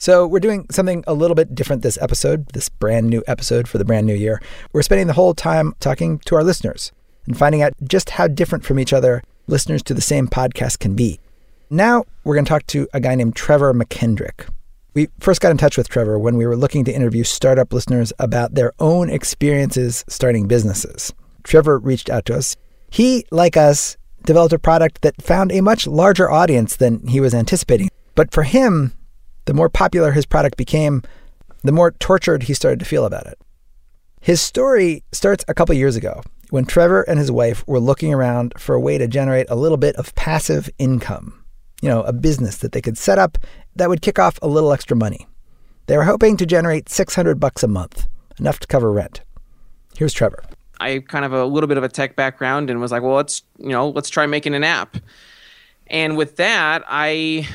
So, 0.00 0.26
we're 0.26 0.40
doing 0.40 0.64
something 0.70 1.04
a 1.06 1.12
little 1.12 1.34
bit 1.34 1.54
different 1.54 1.82
this 1.82 1.98
episode, 2.00 2.46
this 2.54 2.70
brand 2.70 3.10
new 3.10 3.22
episode 3.26 3.68
for 3.68 3.76
the 3.76 3.84
brand 3.84 4.06
new 4.06 4.14
year. 4.14 4.40
We're 4.72 4.80
spending 4.80 5.08
the 5.08 5.12
whole 5.12 5.34
time 5.34 5.74
talking 5.78 6.20
to 6.20 6.36
our 6.36 6.42
listeners 6.42 6.90
and 7.26 7.36
finding 7.36 7.60
out 7.60 7.74
just 7.84 8.08
how 8.08 8.26
different 8.26 8.64
from 8.64 8.78
each 8.78 8.94
other 8.94 9.22
listeners 9.46 9.82
to 9.82 9.92
the 9.92 10.00
same 10.00 10.26
podcast 10.26 10.78
can 10.78 10.96
be. 10.96 11.20
Now, 11.68 12.04
we're 12.24 12.34
going 12.34 12.46
to 12.46 12.48
talk 12.48 12.66
to 12.68 12.88
a 12.94 13.00
guy 13.00 13.14
named 13.14 13.36
Trevor 13.36 13.74
McKendrick. 13.74 14.48
We 14.94 15.08
first 15.18 15.42
got 15.42 15.50
in 15.50 15.58
touch 15.58 15.76
with 15.76 15.90
Trevor 15.90 16.18
when 16.18 16.38
we 16.38 16.46
were 16.46 16.56
looking 16.56 16.86
to 16.86 16.94
interview 16.94 17.22
startup 17.22 17.70
listeners 17.70 18.10
about 18.18 18.54
their 18.54 18.72
own 18.78 19.10
experiences 19.10 20.06
starting 20.08 20.48
businesses. 20.48 21.12
Trevor 21.42 21.78
reached 21.78 22.08
out 22.08 22.24
to 22.24 22.36
us. 22.36 22.56
He, 22.88 23.26
like 23.30 23.58
us, 23.58 23.98
developed 24.24 24.54
a 24.54 24.58
product 24.58 25.02
that 25.02 25.20
found 25.20 25.52
a 25.52 25.60
much 25.60 25.86
larger 25.86 26.30
audience 26.30 26.74
than 26.74 27.06
he 27.06 27.20
was 27.20 27.34
anticipating. 27.34 27.90
But 28.14 28.32
for 28.32 28.44
him, 28.44 28.94
the 29.44 29.54
more 29.54 29.68
popular 29.68 30.12
his 30.12 30.26
product 30.26 30.56
became, 30.56 31.02
the 31.62 31.72
more 31.72 31.92
tortured 31.92 32.44
he 32.44 32.54
started 32.54 32.78
to 32.78 32.84
feel 32.84 33.04
about 33.04 33.26
it. 33.26 33.38
His 34.20 34.40
story 34.40 35.02
starts 35.12 35.44
a 35.48 35.54
couple 35.54 35.74
years 35.74 35.96
ago 35.96 36.22
when 36.50 36.64
Trevor 36.64 37.02
and 37.02 37.18
his 37.18 37.30
wife 37.30 37.66
were 37.66 37.80
looking 37.80 38.12
around 38.12 38.52
for 38.58 38.74
a 38.74 38.80
way 38.80 38.98
to 38.98 39.06
generate 39.06 39.48
a 39.48 39.56
little 39.56 39.78
bit 39.78 39.96
of 39.96 40.14
passive 40.14 40.68
income. 40.78 41.42
You 41.80 41.88
know, 41.88 42.02
a 42.02 42.12
business 42.12 42.58
that 42.58 42.72
they 42.72 42.82
could 42.82 42.98
set 42.98 43.18
up 43.18 43.38
that 43.76 43.88
would 43.88 44.02
kick 44.02 44.18
off 44.18 44.38
a 44.42 44.48
little 44.48 44.72
extra 44.72 44.96
money. 44.96 45.26
They 45.86 45.96
were 45.96 46.04
hoping 46.04 46.36
to 46.36 46.46
generate 46.46 46.90
600 46.90 47.40
bucks 47.40 47.62
a 47.62 47.68
month, 47.68 48.06
enough 48.38 48.60
to 48.60 48.66
cover 48.66 48.92
rent. 48.92 49.22
Here's 49.96 50.12
Trevor. 50.12 50.44
I 50.78 50.98
kind 51.00 51.24
of 51.24 51.32
a 51.32 51.44
little 51.44 51.66
bit 51.68 51.78
of 51.78 51.84
a 51.84 51.88
tech 51.88 52.16
background 52.16 52.70
and 52.70 52.80
was 52.80 52.92
like, 52.92 53.02
well, 53.02 53.14
let's, 53.14 53.42
you 53.58 53.70
know, 53.70 53.88
let's 53.88 54.10
try 54.10 54.26
making 54.26 54.54
an 54.54 54.64
app. 54.64 54.96
And 55.86 56.16
with 56.16 56.36
that, 56.36 56.84
I 56.86 57.48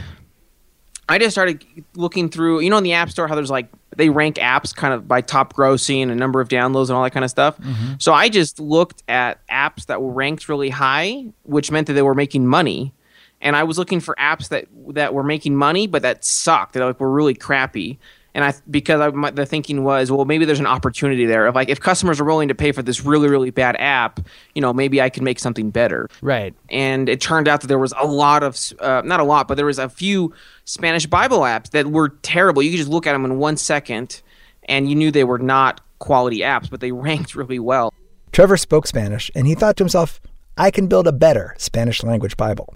I 1.07 1.19
just 1.19 1.33
started 1.33 1.63
looking 1.95 2.29
through, 2.29 2.62
you 2.62 2.69
know, 2.69 2.77
in 2.77 2.83
the 2.83 2.93
App 2.93 3.09
Store, 3.09 3.27
how 3.27 3.35
there's 3.35 3.51
like 3.51 3.69
they 3.95 4.09
rank 4.09 4.35
apps 4.38 4.75
kind 4.75 4.93
of 4.93 5.07
by 5.07 5.21
top 5.21 5.53
grossing 5.53 6.09
and 6.09 6.19
number 6.19 6.41
of 6.41 6.50
downloads 6.50 6.89
and 6.89 6.91
all 6.91 7.03
that 7.03 7.12
kind 7.12 7.24
of 7.24 7.31
stuff. 7.31 7.57
Mm-hmm. 7.59 7.93
So 8.00 8.13
I 8.13 8.29
just 8.29 8.59
looked 8.59 9.03
at 9.07 9.45
apps 9.47 9.85
that 9.85 10.01
were 10.01 10.12
ranked 10.12 10.50
really 10.50 10.69
high, 10.69 11.25
which 11.43 11.71
meant 11.71 11.88
that 11.88 11.93
they 11.93 12.01
were 12.01 12.15
making 12.15 12.47
money. 12.47 12.93
And 13.41 13.55
I 13.55 13.63
was 13.63 13.77
looking 13.77 14.00
for 14.00 14.15
apps 14.15 14.50
that 14.50 14.67
that 14.89 15.13
were 15.13 15.24
making 15.24 15.55
money, 15.55 15.88
but 15.88 16.01
that 16.01 16.25
sucked. 16.25 16.74
That 16.74 16.83
like 16.83 17.00
were 17.00 17.12
really 17.12 17.35
crappy. 17.35 18.00
And 18.35 18.43
I 18.43 18.53
because 18.69 19.01
I, 19.01 19.09
my, 19.09 19.31
the 19.31 19.47
thinking 19.47 19.83
was, 19.83 20.11
well, 20.11 20.25
maybe 20.25 20.45
there's 20.45 20.59
an 20.59 20.67
opportunity 20.67 21.25
there. 21.25 21.47
Of 21.47 21.55
like, 21.55 21.69
if 21.69 21.79
customers 21.79 22.19
are 22.19 22.25
willing 22.25 22.49
to 22.49 22.55
pay 22.55 22.71
for 22.71 22.83
this 22.83 23.03
really 23.03 23.29
really 23.29 23.49
bad 23.49 23.75
app, 23.79 24.19
you 24.53 24.61
know, 24.61 24.71
maybe 24.73 25.01
I 25.01 25.09
can 25.09 25.23
make 25.23 25.39
something 25.39 25.71
better 25.71 26.07
Right. 26.21 26.53
and 26.69 27.09
it 27.09 27.21
turned 27.21 27.47
out 27.47 27.61
that 27.61 27.67
there 27.67 27.79
was 27.79 27.93
a 27.99 28.05
lot 28.05 28.43
of 28.43 28.59
uh, 28.79 29.01
not 29.03 29.19
a 29.19 29.23
lot 29.23 29.47
but 29.47 29.55
there 29.55 29.65
was 29.65 29.79
a 29.79 29.89
few 29.89 30.33
spanish 30.65 31.05
bible 31.05 31.39
apps 31.39 31.69
that 31.71 31.87
were 31.87 32.09
terrible 32.21 32.61
you 32.61 32.71
could 32.71 32.77
just 32.77 32.89
look 32.89 33.07
at 33.07 33.13
them 33.13 33.23
in 33.25 33.37
one 33.39 33.55
second 33.57 34.21
and 34.67 34.89
you 34.89 34.95
knew 34.95 35.11
they 35.11 35.23
were 35.23 35.39
not 35.39 35.79
quality 35.99 36.39
apps 36.39 36.69
but 36.69 36.81
they 36.81 36.91
ranked 37.07 37.35
really 37.35 37.59
well 37.59 37.93
Trevor 38.31 38.57
spoke 38.57 38.85
Spanish, 38.85 39.31
and 39.33 39.47
he 39.47 39.55
thought 39.55 39.77
to 39.77 39.83
himself, 39.83 40.19
I 40.57 40.69
can 40.69 40.87
build 40.87 41.07
a 41.07 41.13
better 41.13 41.55
Spanish 41.57 42.03
language 42.03 42.35
Bible. 42.35 42.75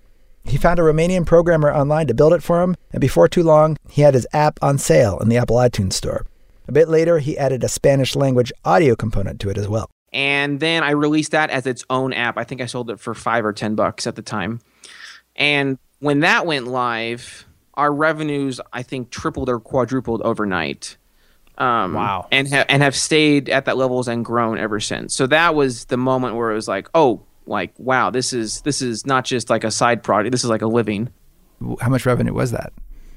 He 0.49 0.57
found 0.57 0.79
a 0.79 0.81
Romanian 0.83 1.25
programmer 1.25 1.71
online 1.71 2.07
to 2.07 2.13
build 2.13 2.33
it 2.33 2.41
for 2.43 2.61
him, 2.63 2.75
and 2.91 2.99
before 2.99 3.27
too 3.27 3.43
long, 3.43 3.77
he 3.87 4.01
had 4.01 4.13
his 4.15 4.25
app 4.33 4.57
on 4.61 4.77
sale 4.77 5.19
in 5.19 5.29
the 5.29 5.37
Apple 5.37 5.57
iTunes 5.57 5.93
Store. 5.93 6.25
A 6.67 6.71
bit 6.71 6.89
later, 6.89 7.19
he 7.19 7.37
added 7.37 7.63
a 7.63 7.69
Spanish 7.69 8.15
language 8.15 8.51
audio 8.65 8.95
component 8.95 9.39
to 9.41 9.49
it 9.49 9.57
as 9.57 9.67
well. 9.67 9.89
and 10.11 10.59
then 10.59 10.81
i 10.83 10.89
released 10.89 11.31
that 11.33 11.51
as 11.51 11.67
its 11.67 11.85
own 11.91 12.13
app 12.13 12.35
i 12.35 12.43
think 12.43 12.61
i 12.61 12.65
sold 12.65 12.89
it 12.89 12.99
for 12.99 13.13
five 13.13 13.45
or 13.45 13.53
ten 13.53 13.75
bucks 13.75 14.07
at 14.07 14.15
the 14.15 14.23
time 14.23 14.59
and 15.35 15.77
when 15.99 16.21
that 16.21 16.47
went 16.47 16.65
live 16.65 17.45
our 17.75 17.93
revenues 17.93 18.59
i 18.73 18.81
think 18.81 19.11
tripled 19.11 19.49
or 19.49 19.59
quadrupled 19.59 20.19
overnight 20.23 20.97
um, 21.59 21.93
Wow. 21.93 22.27
and 22.31 22.47
ha- 22.47 22.65
and 22.69 22.81
have 22.81 22.95
stayed 22.95 23.49
at 23.49 23.65
that 23.65 23.77
levels 23.77 24.07
and 24.07 24.23
grown 24.25 24.57
ever 24.57 24.79
since. 24.79 25.13
So 25.13 25.27
that 25.27 25.53
was 25.53 25.85
the 25.85 25.97
moment 25.97 26.35
where 26.37 26.51
it 26.51 26.55
was 26.55 26.69
like, 26.69 26.87
oh, 26.95 27.21
like 27.49 27.73
wow, 27.77 28.09
this 28.09 28.31
is 28.31 28.61
this 28.61 28.81
is 28.81 29.05
not 29.05 29.25
just 29.25 29.49
like 29.49 29.63
a 29.63 29.71
side 29.71 30.03
project. 30.03 30.31
This 30.31 30.43
is 30.43 30.49
like 30.49 30.61
a 30.61 30.67
living. 30.67 31.09
How 31.81 31.89
much 31.89 32.05
revenue 32.05 32.33
was 32.33 32.51
that? 32.51 32.71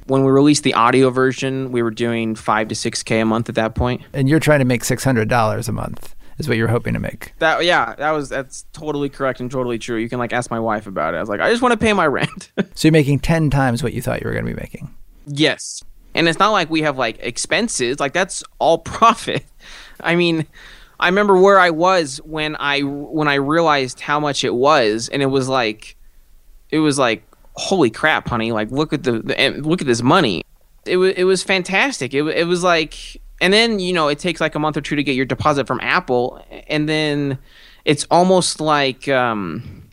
When 0.07 0.25
we 0.25 0.33
released 0.33 0.65
the 0.65 0.75
audio 0.75 1.11
version, 1.11 1.71
we 1.71 1.83
were 1.83 1.93
doing 1.93 2.35
five 2.35 2.69
to 2.69 2.75
six 2.75 3.03
k 3.03 3.21
a 3.21 3.25
month 3.25 3.49
at 3.49 3.55
that 3.55 3.75
point. 3.75 4.03
And 4.13 4.29
you're 4.29 4.41
trying 4.41 4.59
to 4.59 4.65
make 4.65 4.83
$600 4.83 5.69
a 5.69 5.73
month, 5.73 6.17
is 6.39 6.49
what 6.49 6.57
you're 6.57 6.67
hoping 6.67 6.95
to 6.95 6.99
make. 6.99 7.33
That 7.39 7.65
yeah, 7.65 7.95
that 7.97 8.11
was 8.11 8.29
that's 8.29 8.65
totally 8.73 9.09
correct 9.09 9.39
and 9.39 9.49
totally 9.51 9.79
true. 9.79 9.99
You 9.99 10.09
can 10.09 10.19
like 10.19 10.33
ask 10.33 10.51
my 10.51 10.59
wife 10.59 10.89
about 10.89 11.15
it. 11.15 11.19
I 11.19 11.21
was 11.21 11.29
like, 11.29 11.41
I 11.41 11.51
just 11.51 11.63
want 11.63 11.73
to 11.73 11.79
pay 11.79 11.93
my 11.93 12.07
rent. 12.09 12.51
So 12.75 12.89
you're 12.89 12.93
making 12.93 13.21
10 13.21 13.51
times 13.51 13.83
what 13.83 13.93
you 13.93 14.03
thought 14.03 14.23
you 14.23 14.27
were 14.27 14.35
going 14.35 14.47
to 14.47 14.53
be 14.53 14.61
making. 14.61 14.93
Yes. 15.27 15.85
And 16.15 16.29
it's 16.29 16.39
not 16.39 16.51
like 16.51 16.69
we 16.69 16.83
have 16.83 16.99
like 16.99 17.19
expenses, 17.21 18.01
like 18.01 18.13
that's 18.13 18.43
all 18.59 18.79
profit. 18.79 19.45
I 20.01 20.17
mean, 20.17 20.47
I 21.03 21.07
remember 21.07 21.37
where 21.37 21.59
I 21.59 21.71
was 21.71 22.19
when 22.19 22.55
I 22.61 22.81
when 22.81 23.27
I 23.27 23.35
realized 23.35 23.99
how 23.99 24.21
much 24.21 24.45
it 24.45 24.55
was 24.55 25.09
and 25.09 25.21
it 25.21 25.27
was 25.27 25.49
like 25.49 25.97
it 26.71 26.79
was 26.79 26.97
like 26.97 27.25
holy 27.55 27.91
crap, 27.91 28.29
honey, 28.29 28.53
like 28.53 28.71
look 28.71 28.93
at 28.93 29.03
the, 29.03 29.19
the 29.19 29.51
look 29.63 29.81
at 29.81 29.87
this 29.89 30.01
money. 30.01 30.45
It 30.87 30.99
was 30.99 31.13
it 31.17 31.25
was 31.25 31.43
fantastic. 31.43 32.15
It 32.15 32.23
it 32.29 32.47
was 32.47 32.63
like 32.63 33.21
and 33.41 33.53
then, 33.53 33.81
you 33.81 33.93
know, 33.93 34.07
it 34.07 34.21
takes 34.21 34.41
like 34.41 34.55
a 34.55 34.61
month 34.61 34.77
or 34.77 34.81
two 34.81 34.95
to 34.95 35.03
get 35.03 35.17
your 35.17 35.25
deposit 35.27 35.67
from 35.67 35.81
Apple 35.81 36.41
and 36.69 36.89
then 36.89 37.39
it's 37.85 38.07
almost 38.09 38.61
like 38.61 39.09
um 39.09 39.89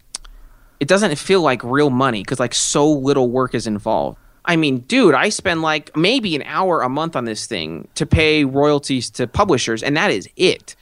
it 0.80 0.88
doesn't 0.88 1.18
feel 1.18 1.42
like 1.42 1.64
real 1.64 1.90
money 1.90 2.22
because 2.22 2.40
like 2.40 2.54
so 2.54 2.88
little 2.88 3.32
work 3.32 3.56
is 3.56 3.66
involved. 3.66 4.20
I 4.46 4.58
mean, 4.58 4.80
dude, 4.82 5.16
I 5.16 5.30
spend 5.30 5.64
like 5.64 5.96
maybe 5.98 6.36
an 6.36 6.44
hour 6.44 6.82
a 6.84 6.90
month 6.90 7.16
on 7.16 7.26
this 7.26 7.48
thing 7.48 7.88
to 7.96 8.06
pay 8.06 8.46
royalties 8.46 9.10
to 9.12 9.28
publishers, 9.28 9.84
and 9.84 9.98
that 9.98 10.12
is 10.12 10.30
it. 10.36 10.76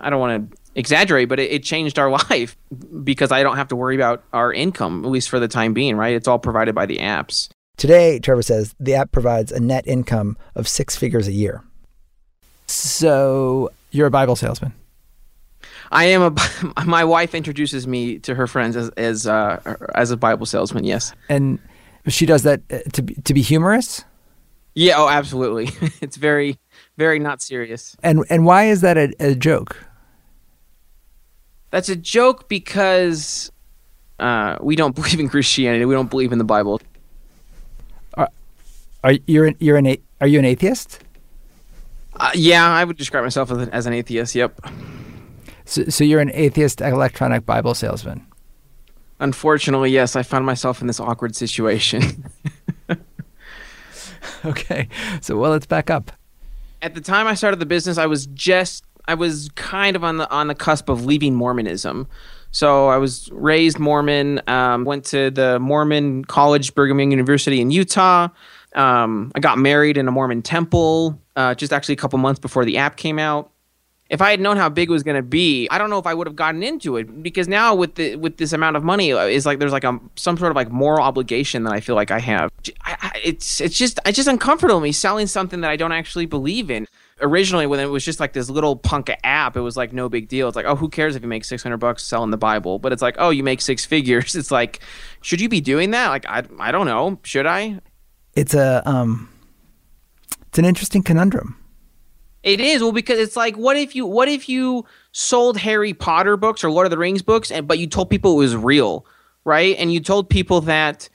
I 0.00 0.10
don't 0.10 0.20
want 0.20 0.50
to 0.50 0.58
exaggerate, 0.74 1.28
but 1.28 1.38
it, 1.38 1.50
it 1.50 1.64
changed 1.64 1.98
our 1.98 2.10
life 2.30 2.56
because 3.04 3.32
I 3.32 3.42
don't 3.42 3.56
have 3.56 3.68
to 3.68 3.76
worry 3.76 3.94
about 3.94 4.22
our 4.32 4.52
income, 4.52 5.04
at 5.04 5.10
least 5.10 5.28
for 5.28 5.40
the 5.40 5.48
time 5.48 5.72
being, 5.72 5.96
right? 5.96 6.14
It's 6.14 6.28
all 6.28 6.38
provided 6.38 6.74
by 6.74 6.86
the 6.86 6.98
apps. 6.98 7.48
Today, 7.76 8.18
Trevor 8.18 8.42
says 8.42 8.74
the 8.78 8.94
app 8.94 9.12
provides 9.12 9.50
a 9.50 9.60
net 9.60 9.86
income 9.86 10.36
of 10.54 10.68
six 10.68 10.94
figures 10.96 11.26
a 11.26 11.32
year. 11.32 11.62
So 12.66 13.70
you're 13.90 14.06
a 14.06 14.10
Bible 14.10 14.36
salesman. 14.36 14.72
I 15.90 16.04
am 16.04 16.22
a. 16.22 16.84
My 16.86 17.04
wife 17.04 17.34
introduces 17.34 17.86
me 17.86 18.18
to 18.20 18.34
her 18.34 18.46
friends 18.46 18.76
as 18.76 18.88
as 18.90 19.26
uh, 19.26 19.76
as 19.94 20.10
a 20.10 20.16
Bible 20.16 20.46
salesman. 20.46 20.84
Yes. 20.84 21.12
And 21.28 21.58
she 22.08 22.26
does 22.26 22.42
that 22.44 22.62
uh, 22.70 22.78
to 22.94 23.02
be, 23.02 23.14
to 23.14 23.34
be 23.34 23.42
humorous. 23.42 24.04
Yeah. 24.74 24.94
Oh, 24.96 25.08
absolutely. 25.08 25.70
it's 26.00 26.16
very 26.16 26.58
very 26.96 27.18
not 27.18 27.42
serious. 27.42 27.96
And 28.02 28.24
and 28.30 28.46
why 28.46 28.64
is 28.64 28.80
that 28.80 28.96
a, 28.96 29.12
a 29.20 29.34
joke? 29.34 29.76
That's 31.70 31.88
a 31.88 31.96
joke 31.96 32.48
because 32.48 33.50
uh, 34.18 34.58
we 34.60 34.76
don't 34.76 34.94
believe 34.94 35.20
in 35.20 35.28
Christianity. 35.28 35.84
We 35.84 35.94
don't 35.94 36.10
believe 36.10 36.32
in 36.32 36.38
the 36.38 36.44
Bible. 36.44 36.80
Are 39.04 39.14
you're 39.26 39.46
an, 39.46 39.56
you're 39.58 39.76
an 39.76 39.96
are 40.20 40.26
you 40.26 40.38
an 40.38 40.44
atheist? 40.44 41.00
Uh, 42.14 42.30
yeah, 42.34 42.68
I 42.68 42.84
would 42.84 42.96
describe 42.96 43.24
myself 43.24 43.50
as, 43.50 43.68
as 43.68 43.86
an 43.86 43.92
atheist. 43.92 44.34
Yep. 44.34 44.60
So, 45.64 45.84
so 45.84 46.04
you're 46.04 46.20
an 46.20 46.30
atheist 46.34 46.80
electronic 46.80 47.44
Bible 47.44 47.74
salesman. 47.74 48.24
Unfortunately, 49.18 49.90
yes, 49.90 50.14
I 50.14 50.22
found 50.22 50.46
myself 50.46 50.80
in 50.80 50.86
this 50.86 51.00
awkward 51.00 51.34
situation. 51.34 52.30
Okay. 54.44 54.88
So 55.20 55.36
well, 55.36 55.52
let's 55.52 55.66
back 55.66 55.88
up. 55.88 56.10
At 56.80 56.94
the 56.94 57.00
time 57.00 57.28
I 57.28 57.34
started 57.34 57.60
the 57.60 57.66
business, 57.66 57.96
I 57.96 58.06
was 58.06 58.26
just 58.26 58.84
I 59.06 59.14
was 59.14 59.48
kind 59.54 59.94
of 59.94 60.02
on 60.02 60.16
the 60.16 60.28
on 60.30 60.48
the 60.48 60.54
cusp 60.54 60.88
of 60.88 61.04
leaving 61.04 61.34
Mormonism. 61.34 62.08
So 62.50 62.88
I 62.88 62.98
was 62.98 63.30
raised 63.32 63.78
Mormon, 63.78 64.40
um, 64.48 64.84
went 64.84 65.04
to 65.06 65.30
the 65.30 65.58
Mormon 65.60 66.24
College, 66.24 66.74
Brigham 66.74 66.98
Young 66.98 67.12
University 67.12 67.60
in 67.60 67.70
Utah. 67.70 68.28
Um, 68.74 69.30
I 69.34 69.40
got 69.40 69.58
married 69.58 69.96
in 69.96 70.08
a 70.08 70.10
Mormon 70.10 70.42
temple 70.42 71.18
uh, 71.36 71.54
just 71.54 71.72
actually 71.72 71.94
a 71.94 71.96
couple 71.96 72.18
months 72.18 72.38
before 72.38 72.64
the 72.64 72.78
app 72.78 72.96
came 72.96 73.18
out. 73.18 73.51
If 74.10 74.20
I 74.20 74.30
had 74.30 74.40
known 74.40 74.58
how 74.58 74.68
big 74.68 74.90
it 74.90 74.92
was 74.92 75.02
going 75.02 75.16
to 75.16 75.22
be, 75.22 75.66
I 75.70 75.78
don't 75.78 75.88
know 75.88 75.98
if 75.98 76.06
I 76.06 76.12
would 76.12 76.26
have 76.26 76.36
gotten 76.36 76.62
into 76.62 76.98
it 76.98 77.22
because 77.22 77.48
now 77.48 77.74
with 77.74 77.94
the 77.94 78.16
with 78.16 78.36
this 78.36 78.52
amount 78.52 78.76
of 78.76 78.84
money, 78.84 79.12
uh, 79.12 79.24
is 79.24 79.46
like 79.46 79.58
there's 79.58 79.72
like 79.72 79.84
a 79.84 79.98
some 80.16 80.36
sort 80.36 80.50
of 80.50 80.56
like 80.56 80.70
moral 80.70 81.02
obligation 81.02 81.64
that 81.64 81.72
I 81.72 81.80
feel 81.80 81.94
like 81.94 82.10
I 82.10 82.18
have. 82.18 82.50
I, 82.84 82.96
I, 83.00 83.20
it's 83.24 83.60
it's 83.60 83.78
just 83.78 84.00
it's 84.04 84.16
just 84.16 84.28
uncomfortable 84.28 84.80
me 84.80 84.92
selling 84.92 85.26
something 85.26 85.62
that 85.62 85.70
I 85.70 85.76
don't 85.76 85.92
actually 85.92 86.26
believe 86.26 86.70
in. 86.70 86.86
Originally, 87.22 87.66
when 87.66 87.78
it 87.78 87.86
was 87.86 88.04
just 88.04 88.20
like 88.20 88.32
this 88.32 88.50
little 88.50 88.76
punk 88.76 89.10
app, 89.22 89.56
it 89.56 89.60
was 89.60 89.76
like 89.76 89.92
no 89.92 90.08
big 90.08 90.28
deal. 90.28 90.48
It's 90.48 90.56
like, 90.56 90.66
oh, 90.66 90.74
who 90.74 90.88
cares 90.88 91.16
if 91.16 91.22
you 91.22 91.28
make 91.28 91.44
six 91.44 91.62
hundred 91.62 91.78
bucks 91.78 92.02
selling 92.02 92.30
the 92.30 92.36
Bible? 92.36 92.78
But 92.78 92.92
it's 92.92 93.02
like, 93.02 93.14
oh, 93.18 93.30
you 93.30 93.42
make 93.42 93.62
six 93.62 93.84
figures. 93.92 94.34
It's 94.34 94.50
like, 94.50 94.80
should 95.22 95.40
you 95.40 95.48
be 95.48 95.60
doing 95.62 95.92
that? 95.92 96.08
Like, 96.08 96.26
I 96.28 96.42
I 96.58 96.70
don't 96.70 96.86
know. 96.86 97.18
Should 97.22 97.46
I? 97.46 97.80
It's 98.34 98.54
a 98.54 98.82
um, 98.84 99.30
it's 100.48 100.58
an 100.58 100.64
interesting 100.66 101.02
conundrum. 101.02 101.61
It 102.42 102.60
is 102.60 102.82
well 102.82 102.92
because 102.92 103.18
it's 103.18 103.36
like 103.36 103.56
what 103.56 103.76
if 103.76 103.94
you 103.94 104.06
what 104.06 104.28
if 104.28 104.48
you 104.48 104.84
sold 105.12 105.56
Harry 105.58 105.94
Potter 105.94 106.36
books 106.36 106.64
or 106.64 106.70
Lord 106.70 106.86
of 106.86 106.90
the 106.90 106.98
Rings 106.98 107.22
books 107.22 107.50
and 107.50 107.68
but 107.68 107.78
you 107.78 107.86
told 107.86 108.10
people 108.10 108.32
it 108.32 108.38
was 108.38 108.56
real, 108.56 109.06
right? 109.44 109.76
And 109.78 109.92
you 109.92 110.00
told 110.00 110.28
people 110.28 110.60
that 110.62 111.08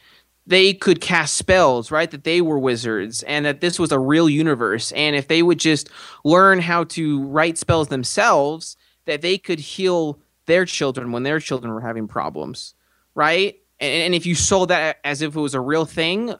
they 0.46 0.74
could 0.74 1.01
cast 1.01 1.36
spells, 1.36 1.91
right? 1.91 2.10
That 2.10 2.24
they 2.24 2.39
were 2.39 2.57
wizards 2.57 3.24
and 3.24 3.46
that 3.46 3.60
this 3.60 3.77
was 3.77 3.91
a 3.91 4.00
real 4.00 4.29
universe 4.29 4.91
and 4.93 5.15
if 5.15 5.27
they 5.27 5.43
would 5.43 5.60
just 5.60 5.89
learn 6.24 6.60
how 6.60 6.86
to 6.86 7.24
write 7.25 7.57
spells 7.57 7.89
themselves 7.89 8.77
that 9.05 9.22
they 9.22 9.38
could 9.38 9.60
heal 9.60 10.19
their 10.46 10.65
children 10.65 11.12
when 11.12 11.24
their 11.24 11.39
children 11.39 11.74
were 11.74 11.81
having 11.81 12.07
problems, 12.07 12.74
right? 13.15 13.60
And, 13.79 14.03
and 14.03 14.15
if 14.15 14.25
you 14.25 14.36
sold 14.36 14.69
that 14.69 14.98
as 15.03 15.22
if 15.22 15.36
it 15.36 15.39
was 15.39 15.53
a 15.53 15.62
real 15.62 15.86
thing, 15.86 16.34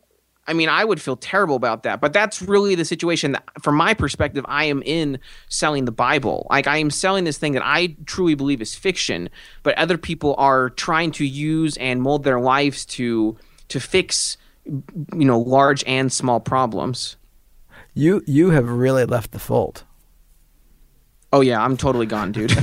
I 0.48 0.54
mean, 0.54 0.70
I 0.70 0.86
would 0.86 1.02
feel 1.02 1.18
terrible 1.18 1.56
about 1.56 1.84
that. 1.84 2.00
But 2.00 2.14
that's 2.14 2.42
really 2.42 2.76
the 2.76 2.86
situation 2.86 3.34
that, 3.34 3.44
from 3.62 3.76
my 3.76 3.94
perspective, 3.94 4.46
I 4.48 4.66
am 4.66 4.82
in 4.84 5.20
selling 5.50 5.86
the 5.86 5.92
Bible. 5.92 6.48
Like, 6.50 6.68
I 6.68 6.78
am 6.78 6.90
selling 6.90 7.26
this 7.26 7.38
thing 7.38 7.54
that 7.54 7.66
I 7.66 7.96
truly 8.06 8.36
believe 8.36 8.62
is 8.62 8.74
fiction, 8.76 9.30
but 9.64 9.78
other 9.78 9.98
people 9.98 10.36
are 10.38 10.70
trying 10.72 11.12
to 11.12 11.26
use 11.26 11.78
and 11.78 12.02
mold 12.02 12.24
their 12.24 12.40
lives 12.40 12.86
to 12.86 13.38
to 13.70 13.80
fix, 13.82 14.38
you 14.66 15.26
know, 15.26 15.40
large 15.40 15.84
and 15.86 16.12
small 16.12 16.40
problems. 16.40 17.18
You 17.94 18.24
you 18.26 18.52
have 18.52 18.70
really 18.70 19.06
left 19.06 19.32
the 19.32 19.40
fold. 19.40 19.84
Oh 21.34 21.42
yeah, 21.42 21.62
I'm 21.62 21.76
totally 21.76 22.06
gone, 22.06 22.32
dude. 22.32 22.58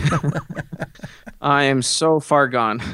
I 1.42 1.64
am 1.64 1.82
so 1.82 2.18
far 2.20 2.48
gone. 2.48 2.80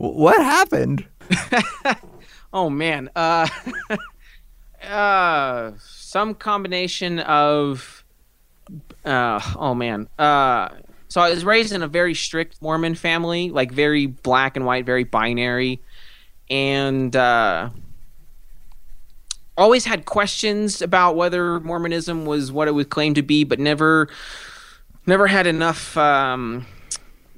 What 0.00 0.38
happened? 0.38 1.04
Oh 2.52 2.70
man. 2.70 3.10
Uh 3.14 3.48
uh 4.86 5.72
some 5.78 6.34
combination 6.34 7.18
of 7.20 8.04
uh 9.04 9.40
oh 9.56 9.74
man. 9.74 10.08
Uh 10.18 10.68
so 11.08 11.20
I 11.20 11.30
was 11.30 11.44
raised 11.44 11.72
in 11.72 11.82
a 11.82 11.88
very 11.88 12.14
strict 12.14 12.62
Mormon 12.62 12.94
family, 12.94 13.50
like 13.50 13.72
very 13.72 14.06
black 14.06 14.56
and 14.56 14.64
white, 14.64 14.86
very 14.86 15.04
binary. 15.04 15.80
And 16.48 17.14
uh 17.14 17.70
always 19.56 19.84
had 19.84 20.06
questions 20.06 20.80
about 20.80 21.16
whether 21.16 21.60
Mormonism 21.60 22.24
was 22.24 22.50
what 22.50 22.66
it 22.66 22.72
would 22.72 22.88
claim 22.88 23.14
to 23.14 23.22
be, 23.22 23.44
but 23.44 23.58
never 23.58 24.08
never 25.06 25.26
had 25.26 25.46
enough 25.46 25.96
um, 25.96 26.66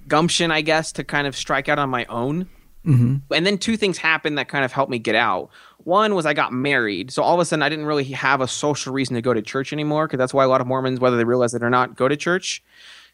gumption, 0.08 0.50
I 0.50 0.60
guess, 0.60 0.92
to 0.92 1.04
kind 1.04 1.26
of 1.26 1.36
strike 1.36 1.68
out 1.68 1.78
on 1.78 1.90
my 1.90 2.04
own. 2.06 2.48
Mm-hmm. 2.86 3.32
And 3.32 3.46
then 3.46 3.58
two 3.58 3.76
things 3.76 3.98
happened 3.98 4.38
that 4.38 4.48
kind 4.48 4.64
of 4.64 4.72
helped 4.72 4.90
me 4.90 4.98
get 4.98 5.14
out. 5.14 5.50
One 5.84 6.14
was 6.14 6.26
I 6.26 6.34
got 6.34 6.52
married, 6.52 7.10
so 7.10 7.22
all 7.22 7.34
of 7.34 7.40
a 7.40 7.44
sudden 7.44 7.62
I 7.62 7.68
didn't 7.68 7.86
really 7.86 8.04
have 8.04 8.40
a 8.40 8.48
social 8.48 8.92
reason 8.92 9.14
to 9.14 9.22
go 9.22 9.34
to 9.34 9.42
church 9.42 9.72
anymore 9.72 10.06
because 10.06 10.18
that's 10.18 10.34
why 10.34 10.44
a 10.44 10.48
lot 10.48 10.60
of 10.60 10.66
Mormons, 10.66 11.00
whether 11.00 11.16
they 11.16 11.24
realize 11.24 11.54
it 11.54 11.62
or 11.62 11.70
not, 11.70 11.96
go 11.96 12.08
to 12.08 12.16
church, 12.16 12.62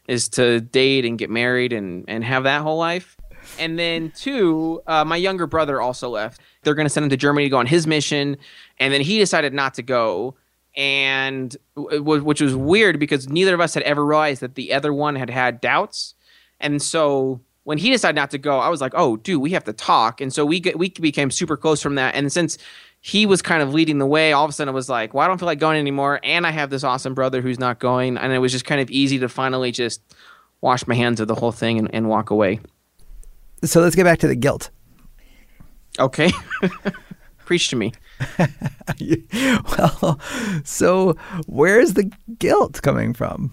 is 0.07 0.29
to 0.29 0.61
date 0.61 1.05
and 1.05 1.17
get 1.17 1.29
married 1.29 1.73
and 1.73 2.05
and 2.07 2.23
have 2.23 2.43
that 2.43 2.61
whole 2.61 2.77
life. 2.77 3.17
And 3.57 3.79
then 3.79 4.11
two, 4.15 4.81
uh, 4.85 5.05
my 5.05 5.15
younger 5.15 5.47
brother 5.47 5.81
also 5.81 6.09
left. 6.09 6.41
They're 6.63 6.75
going 6.75 6.85
to 6.85 6.89
send 6.89 7.05
him 7.05 7.09
to 7.09 7.17
Germany 7.17 7.45
to 7.45 7.49
go 7.49 7.57
on 7.57 7.65
his 7.65 7.87
mission, 7.87 8.37
and 8.79 8.93
then 8.93 9.01
he 9.01 9.17
decided 9.17 9.53
not 9.53 9.75
to 9.75 9.83
go 9.83 10.35
and 10.75 11.57
which 11.75 12.41
was 12.41 12.55
weird 12.55 12.99
because 12.99 13.27
neither 13.27 13.53
of 13.53 13.59
us 13.59 13.73
had 13.73 13.83
ever 13.83 14.05
realized 14.05 14.41
that 14.41 14.55
the 14.55 14.73
other 14.73 14.93
one 14.93 15.15
had 15.15 15.29
had 15.29 15.59
doubts 15.59 16.13
and 16.59 16.81
so 16.81 17.41
when 17.69 17.77
he 17.77 17.91
decided 17.91 18.15
not 18.15 18.31
to 18.31 18.39
go 18.39 18.57
i 18.57 18.67
was 18.67 18.81
like 18.81 18.93
oh 18.95 19.15
dude 19.17 19.39
we 19.39 19.51
have 19.51 19.63
to 19.63 19.73
talk. 19.73 20.21
And 20.21 20.33
so 20.33 20.43
we 20.43 20.59
get, 20.59 20.79
we 20.79 20.89
became 20.89 21.29
super 21.29 21.55
close 21.55 21.83
from 21.83 21.93
that. 21.95 22.15
And 22.15 22.31
since 22.31 22.57
he 22.99 23.27
was 23.27 23.43
kind 23.43 23.61
of 23.61 23.75
leading 23.75 23.99
the 23.99 24.07
way 24.07 24.33
all 24.33 24.43
of 24.43 24.49
a 24.49 24.53
sudden 24.53 24.71
it 24.71 24.75
was 24.75 24.89
like 24.89 25.13
well 25.13 25.23
i 25.23 25.27
don't 25.27 25.37
feel 25.37 25.45
like 25.45 25.59
going 25.59 25.77
anymore. 25.77 26.19
And 26.23 26.47
i 26.47 26.49
have 26.49 26.71
this 26.71 26.83
awesome 26.83 27.13
brother 27.13 27.41
who's 27.41 27.59
not 27.59 27.77
going. 27.77 28.17
And 28.17 28.33
it 28.33 28.39
was 28.39 28.51
just 28.51 28.65
kind 28.65 28.81
of 28.81 28.89
easy 28.89 29.19
to 29.19 29.29
finally 29.29 29.71
just 29.71 30.01
wash 30.61 30.87
my 30.87 30.95
hands 30.95 31.19
of 31.19 31.27
the 31.27 31.35
whole 31.35 31.51
thing 31.51 31.77
and, 31.77 31.93
and 31.93 32.09
walk 32.09 32.31
away. 32.31 32.59
So 33.63 33.81
let's 33.81 33.95
get 33.95 34.03
back 34.03 34.17
to 34.19 34.27
the 34.27 34.35
guilt. 34.35 34.71
Okay. 35.99 36.31
Preach 37.45 37.69
to 37.69 37.75
me. 37.75 37.93
Well, 39.77 40.19
so 40.63 41.15
where's 41.45 41.93
the 41.93 42.11
guilt 42.39 42.81
coming 42.81 43.13
from? 43.13 43.51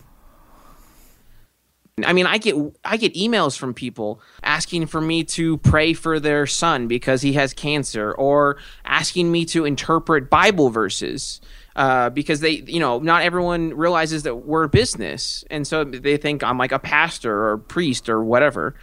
I 2.05 2.13
mean, 2.13 2.27
I 2.27 2.37
get 2.37 2.55
I 2.85 2.99
get 2.99 3.15
emails 3.15 3.57
from 3.57 3.73
people 3.73 4.21
asking 4.43 4.87
for 4.87 5.01
me 5.01 5.25
to 5.25 5.57
pray 5.57 5.95
for 5.95 6.21
their 6.21 6.47
son 6.47 6.89
because 6.89 7.23
he 7.23 7.33
has 7.35 7.55
cancer, 7.55 8.13
or 8.13 8.59
asking 8.85 9.33
me 9.33 9.47
to 9.47 9.65
interpret 9.65 10.29
Bible 10.29 10.69
verses 10.69 11.41
uh, 11.75 12.11
because 12.11 12.41
they, 12.41 12.51
you 12.67 12.81
know, 12.81 12.99
not 12.99 13.23
everyone 13.23 13.73
realizes 13.73 14.25
that 14.25 14.45
we're 14.45 14.65
a 14.65 14.69
business, 14.69 15.43
and 15.51 15.67
so 15.67 15.85
they 15.85 16.19
think 16.19 16.45
I'm 16.45 16.59
like 16.59 16.73
a 16.73 16.79
pastor 16.79 17.33
or 17.33 17.53
a 17.53 17.59
priest 17.59 18.11
or 18.11 18.23
whatever. 18.23 18.75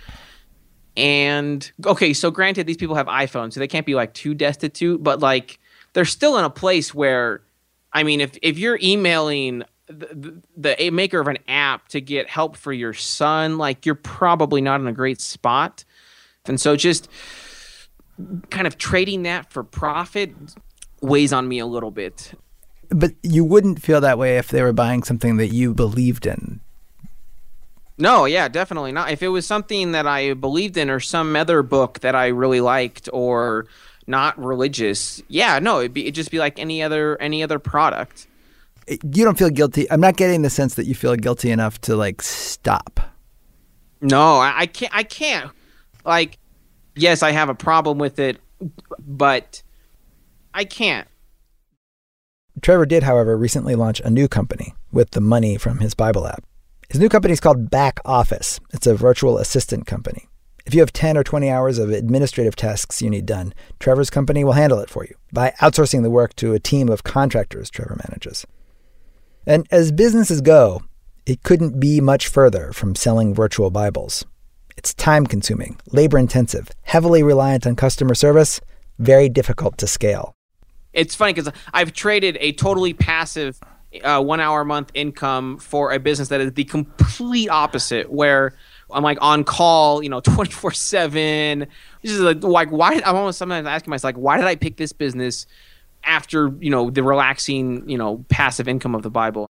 And 0.98 1.72
okay, 1.86 2.14
so 2.14 2.32
granted, 2.32 2.66
these 2.66 2.78
people 2.78 2.96
have 2.96 3.06
iPhones, 3.06 3.54
so 3.54 3.60
they 3.60 3.68
can't 3.68 3.86
be 3.86 3.94
like 3.94 4.16
too 4.16 4.34
destitute, 4.34 5.04
but 5.04 5.20
like 5.20 5.60
they're 5.94 6.04
still 6.06 6.40
in 6.40 6.46
a 6.46 6.50
place 6.50 6.96
where, 6.96 7.44
I 7.92 8.02
mean, 8.02 8.22
if 8.22 8.40
if 8.42 8.58
you're 8.58 8.80
emailing 8.82 9.66
the, 9.94 10.76
the, 10.76 10.90
maker 10.92 11.20
of 11.20 11.28
an 11.28 11.38
app 11.48 11.88
to 11.90 12.02
get 12.02 12.30
help 12.30 12.58
for 12.58 12.74
your 12.74 12.94
son, 12.94 13.58
like 13.58 13.86
you're 13.86 13.96
probably 13.96 14.62
not 14.62 14.82
in 14.82 14.88
a 14.88 14.94
great 14.94 15.22
spot. 15.22 15.86
And 16.46 16.60
so 16.60 16.76
just 16.76 17.10
kind 18.50 18.68
of 18.68 18.78
trading 18.78 19.24
that 19.24 19.52
for 19.52 19.64
profit 19.64 20.34
weighs 21.02 21.34
on 21.34 21.48
me 21.48 21.60
a 21.60 21.66
little 21.66 21.92
bit. 21.92 22.34
But 22.90 23.14
you 23.24 23.44
wouldn't 23.44 23.82
feel 23.82 24.02
that 24.02 24.18
way 24.18 24.38
if 24.38 24.50
they 24.50 24.62
were 24.62 24.74
buying 24.74 25.04
something 25.04 25.38
that 25.38 25.48
you 25.48 25.74
believed 25.74 26.26
in. 26.26 26.62
No, 27.98 28.26
yeah, 28.26 28.48
definitely 28.48 28.92
not. 28.92 29.12
If 29.12 29.22
it 29.22 29.28
was 29.28 29.46
something 29.46 29.92
that 29.92 30.08
I 30.08 30.34
believed 30.34 30.78
in 30.78 30.90
or 30.90 31.00
some 31.00 31.36
other 31.36 31.62
book 31.62 32.00
that 32.00 32.16
I 32.16 32.28
really 32.28 32.62
liked 32.62 33.08
or 33.14 33.68
not 34.08 34.38
religious, 34.38 35.22
yeah, 35.28 35.60
no, 35.60 35.80
it'd, 35.80 35.94
be, 35.94 36.04
it'd 36.04 36.16
just 36.16 36.32
be 36.32 36.40
like 36.40 36.58
any 36.60 36.82
other 36.82 37.22
any 37.22 37.44
other 37.44 37.60
product. 37.60 38.28
You 38.88 39.24
don't 39.24 39.38
feel 39.38 39.50
guilty. 39.50 39.90
I'm 39.92 40.02
not 40.02 40.18
getting 40.18 40.42
the 40.42 40.50
sense 40.50 40.76
that 40.76 40.86
you 40.86 40.96
feel 40.96 41.16
guilty 41.16 41.52
enough 41.52 41.80
to 41.82 41.96
like 41.96 42.22
stop. 42.22 43.00
No, 44.02 44.38
I, 44.38 44.54
I 44.58 44.66
can't. 44.66 44.96
I 44.96 45.04
can't. 45.04 45.52
Like, 46.04 46.38
yes, 46.96 47.24
I 47.24 47.32
have 47.32 47.50
a 47.50 47.56
problem 47.56 47.98
with 47.98 48.20
it, 48.20 48.40
but 49.00 49.64
I 50.54 50.66
can't. 50.66 51.08
Trevor 52.62 52.86
did, 52.86 53.04
however, 53.04 53.38
recently 53.38 53.76
launch 53.76 54.00
a 54.02 54.10
new 54.10 54.28
company 54.28 54.74
with 54.92 55.12
the 55.12 55.22
money 55.22 55.58
from 55.58 55.80
his 55.80 55.94
Bible 55.94 56.28
app. 56.28 56.44
His 56.90 57.00
new 57.00 57.10
company 57.10 57.32
is 57.32 57.40
called 57.40 57.70
Back 57.70 58.00
Office. 58.06 58.60
It's 58.72 58.86
a 58.86 58.96
virtual 58.96 59.38
assistant 59.38 59.88
company. 59.88 60.28
If 60.66 60.74
you 60.74 60.80
have 60.82 60.94
10 60.94 61.18
or 61.18 61.24
20 61.24 61.50
hours 61.50 61.78
of 61.78 61.90
administrative 61.90 62.56
tasks 62.56 63.02
you 63.02 63.10
need 63.10 63.26
done, 63.26 63.54
Trevor's 63.80 64.10
company 64.10 64.44
will 64.44 64.54
handle 64.54 64.80
it 64.80 64.90
for 64.90 65.04
you 65.04 65.16
by 65.32 65.54
outsourcing 65.60 66.04
the 66.04 66.10
work 66.10 66.36
to 66.36 66.54
a 66.54 66.60
team 66.60 66.90
of 66.90 67.04
contractors 67.04 67.70
Trevor 67.70 68.00
manages. 68.08 68.46
And 69.46 69.68
as 69.72 69.92
businesses 69.92 70.40
go, 70.40 70.84
it 71.26 71.44
couldn't 71.44 71.80
be 71.80 72.00
much 72.00 72.28
further 72.28 72.72
from 72.72 72.96
selling 72.96 73.34
virtual 73.34 73.70
Bibles. 73.70 74.24
It's 74.78 74.94
time 74.94 75.28
consuming, 75.28 75.80
labor 75.92 76.18
intensive, 76.18 76.70
heavily 76.84 77.24
reliant 77.24 77.68
on 77.68 77.76
customer 77.76 78.16
service, 78.16 78.62
very 79.00 79.28
difficult 79.28 79.78
to 79.80 79.88
scale. 79.88 80.34
It's 80.94 81.14
funny 81.14 81.34
because 81.34 81.52
I've 81.74 81.92
traded 81.92 82.38
a 82.40 82.54
totally 82.54 82.94
passive 82.94 83.60
uh, 84.04 84.22
one 84.22 84.40
hour 84.40 84.62
a 84.62 84.66
month 84.66 84.92
income 84.94 85.58
for 85.58 85.92
a 85.92 86.00
business 86.00 86.30
that 86.30 86.42
is 86.42 86.54
the 86.54 86.64
complete 86.64 87.50
opposite, 87.50 88.12
where 88.12 88.54
I'm 88.92 89.04
like 89.04 89.18
on 89.22 89.44
call, 89.44 90.02
you 90.02 90.10
know, 90.10 90.20
24 90.22 90.72
seven. 90.72 91.68
This 92.02 92.12
is 92.12 92.22
like, 92.22 92.44
like 92.44 92.70
why? 92.70 93.02
I'm 93.06 93.16
almost 93.16 93.38
sometimes 93.38 93.68
asking 93.68 93.92
myself, 93.92 94.16
like, 94.16 94.18
why 94.18 94.38
did 94.38 94.46
I 94.46 94.56
pick 94.56 94.78
this 94.78 94.94
business 94.94 95.46
after 96.06 96.54
you 96.60 96.70
know 96.70 96.90
the 96.90 97.04
relaxing, 97.04 97.88
you 97.90 97.98
know, 97.98 98.26
passive 98.30 98.68
income 98.68 98.96
of 98.96 99.04
the 99.04 99.10
Bible? 99.10 99.48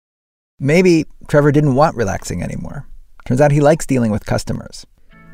Maybe 0.59 1.07
Trevor 1.29 1.53
didn't 1.53 1.75
want 1.75 1.97
relaxing 1.97 2.43
anymore. 2.43 2.87
Turns 3.25 3.41
out 3.41 3.53
he 3.53 3.61
likes 3.61 3.87
dealing 3.87 4.11
with 4.11 4.27
customers. 4.27 4.87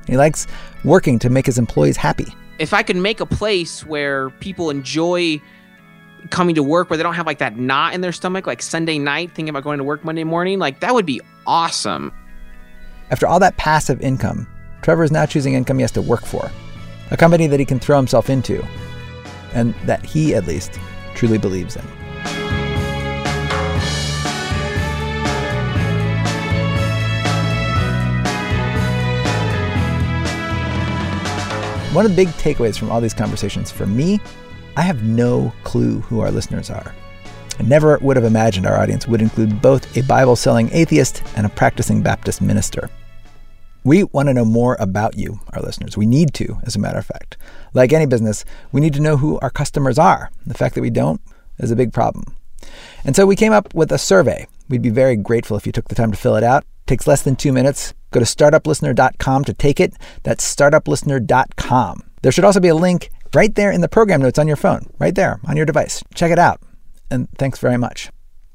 He 0.07 0.17
likes 0.17 0.47
working 0.85 1.19
to 1.21 1.31
make 1.31 1.47
his 1.47 1.59
employees 1.59 1.97
happy. 1.97 2.27
If 2.59 2.73
I 2.73 2.83
could 2.83 2.97
make 2.97 3.21
a 3.21 3.27
place 3.27 3.85
where 3.85 4.31
people 4.31 4.71
enjoy 4.71 5.41
coming 6.31 6.55
to 6.55 6.63
work 6.63 6.91
where 6.91 6.97
they 6.97 7.03
don't 7.03 7.15
have 7.15 7.27
like 7.27 7.39
that 7.39 7.57
knot 7.59 7.95
in 7.95 8.01
their 8.01 8.13
stomach 8.13 8.47
like 8.47 8.63
Sunday 8.63 8.99
night 8.99 9.29
thinking 9.35 9.49
about 9.49 9.65
going 9.65 9.79
to 9.79 9.85
work 9.85 10.05
Monday 10.05 10.25
morning, 10.25 10.59
like 10.59 10.81
that 10.81 10.95
would 10.95 11.07
be 11.07 11.21
awesome. 11.47 12.13
After 13.11 13.27
all 13.27 13.39
that 13.41 13.57
passive 13.57 14.01
income, 14.01 14.47
Trevor 14.83 15.05
is 15.05 15.13
now 15.13 15.27
choosing 15.27 15.55
income 15.55 15.79
he 15.79 15.83
has 15.83 15.93
to 15.93 16.03
work 16.03 16.25
for, 16.25 16.51
a 17.11 17.17
company 17.17 17.47
that 17.47 17.61
he 17.61 17.67
can 17.67 17.79
throw 17.79 17.97
himself 17.97 18.31
into, 18.31 18.65
and 19.53 19.75
that 19.85 20.05
he, 20.05 20.35
at 20.35 20.47
least, 20.47 20.79
truly 21.17 21.39
believes 21.39 21.77
in. 21.77 21.83
One 31.95 32.05
of 32.05 32.11
the 32.11 32.17
big 32.17 32.29
takeaways 32.35 32.79
from 32.79 32.91
all 32.91 33.01
these 33.01 33.15
conversations 33.15 33.71
for 33.71 33.87
me, 33.87 34.21
I 34.77 34.83
have 34.83 35.03
no 35.03 35.55
clue 35.65 36.01
who 36.03 36.21
our 36.21 36.31
listeners 36.31 36.69
are. 36.69 36.95
I 37.59 37.63
never 37.63 37.97
would 37.99 38.17
have 38.17 38.27
imagined 38.27 38.67
our 38.67 38.77
audience 38.77 39.09
would 39.09 39.23
include 39.23 39.63
both 39.63 39.97
a 39.97 40.03
Bible 40.03 40.37
selling 40.37 40.71
atheist 40.75 41.23
and 41.37 41.47
a 41.47 41.49
practicing 41.49 42.03
Baptist 42.03 42.43
minister. 42.43 42.91
We 43.87 44.03
want 44.05 44.29
to 44.29 44.35
know 44.35 44.45
more 44.45 44.77
about 44.81 45.17
you, 45.17 45.41
our 45.53 45.63
listeners. 45.63 45.97
We 45.97 46.07
need 46.07 46.35
to, 46.35 46.59
as 46.65 46.77
a 46.77 46.79
matter 46.79 46.99
of 46.99 47.07
fact. 47.07 47.37
Like 47.73 47.93
any 47.93 48.05
business, 48.05 48.45
we 48.73 48.81
need 48.81 48.95
to 48.95 49.01
know 49.01 49.17
who 49.17 49.39
our 49.39 49.49
customers 49.49 49.99
are. 49.99 50.31
The 50.45 50.55
fact 50.55 50.75
that 50.75 50.81
we 50.83 50.91
don't 50.91 51.21
is 51.59 51.71
a 51.71 51.77
big 51.77 51.93
problem. 51.93 52.37
And 53.05 53.15
so 53.15 53.25
we 53.25 53.37
came 53.37 53.53
up 53.53 53.73
with 53.75 53.93
a 53.93 53.99
survey. 53.99 54.49
We'd 54.69 54.83
be 54.83 54.91
very 54.91 55.17
grateful 55.17 55.57
if 55.57 55.67
you 55.67 55.73
took 55.73 55.89
the 55.89 55.95
time 55.95 56.11
to 56.11 56.19
fill 56.19 56.37
it 56.37 56.43
out. 56.43 56.65
It 56.65 56.89
takes 56.89 57.07
less 57.07 57.23
than 57.23 57.37
two 57.37 57.53
minutes. 57.53 57.95
Go 58.11 58.19
to 58.19 58.27
startuplistener.com 58.27 59.45
to 59.45 59.55
take 59.55 59.79
it. 59.79 59.95
That's 60.25 60.57
startuplistener.com. 60.57 62.03
There 62.23 62.33
should 62.33 62.45
also 62.45 62.61
be 62.61 62.69
a 62.69 62.75
link 62.75 63.11
right 63.35 63.55
there 63.55 63.71
in 63.71 63.83
the 63.83 63.89
program 63.89 64.21
notes 64.21 64.39
on 64.39 64.49
your 64.49 64.57
phone, 64.57 64.91
right 64.99 65.15
there 65.15 65.39
on 65.47 65.57
your 65.57 65.67
device. 65.67 66.03
Check 66.15 66.33
it 66.33 66.39
out 66.39 66.61
and 67.11 67.29
thanks 67.39 67.59
very 67.59 67.77
much. 67.77 68.11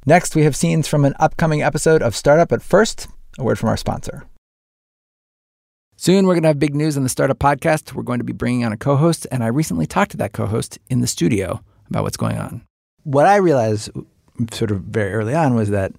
Next, 0.06 0.36
we 0.36 0.44
have 0.44 0.56
scenes 0.56 0.88
from 0.88 1.06
an 1.06 1.14
upcoming 1.20 1.62
episode 1.62 2.02
of 2.02 2.16
Startup, 2.16 2.50
but 2.50 2.62
first, 2.62 3.08
a 3.38 3.44
word 3.44 3.60
from 3.60 3.70
our 3.70 3.78
sponsor. 3.78 4.26
Soon, 6.02 6.26
we're 6.26 6.34
going 6.34 6.42
to 6.42 6.48
have 6.48 6.58
big 6.58 6.74
news 6.74 6.98
on 6.98 7.04
the 7.04 7.10
Startup 7.10 7.38
Podcast. 7.38 7.94
We're 7.94 8.02
going 8.02 8.18
to 8.18 8.26
be 8.26 8.34
bringing 8.34 8.66
on 8.66 8.72
a 8.72 8.78
co 8.78 8.96
host, 8.96 9.28
and 9.32 9.44
I 9.44 9.48
recently 9.50 9.86
talked 9.86 10.10
to 10.10 10.18
that 10.18 10.34
co 10.34 10.48
host 10.48 10.80
in 10.90 11.02
the 11.02 11.06
studio 11.06 11.62
about 11.92 12.02
what's 12.02 12.18
going 12.18 12.40
on. 12.40 12.66
What 13.04 13.28
I 13.28 13.36
realized 13.36 13.92
sort 14.52 14.72
of 14.72 14.82
very 14.82 15.14
early 15.14 15.36
on 15.36 15.54
was 15.54 15.70
that 15.70 15.92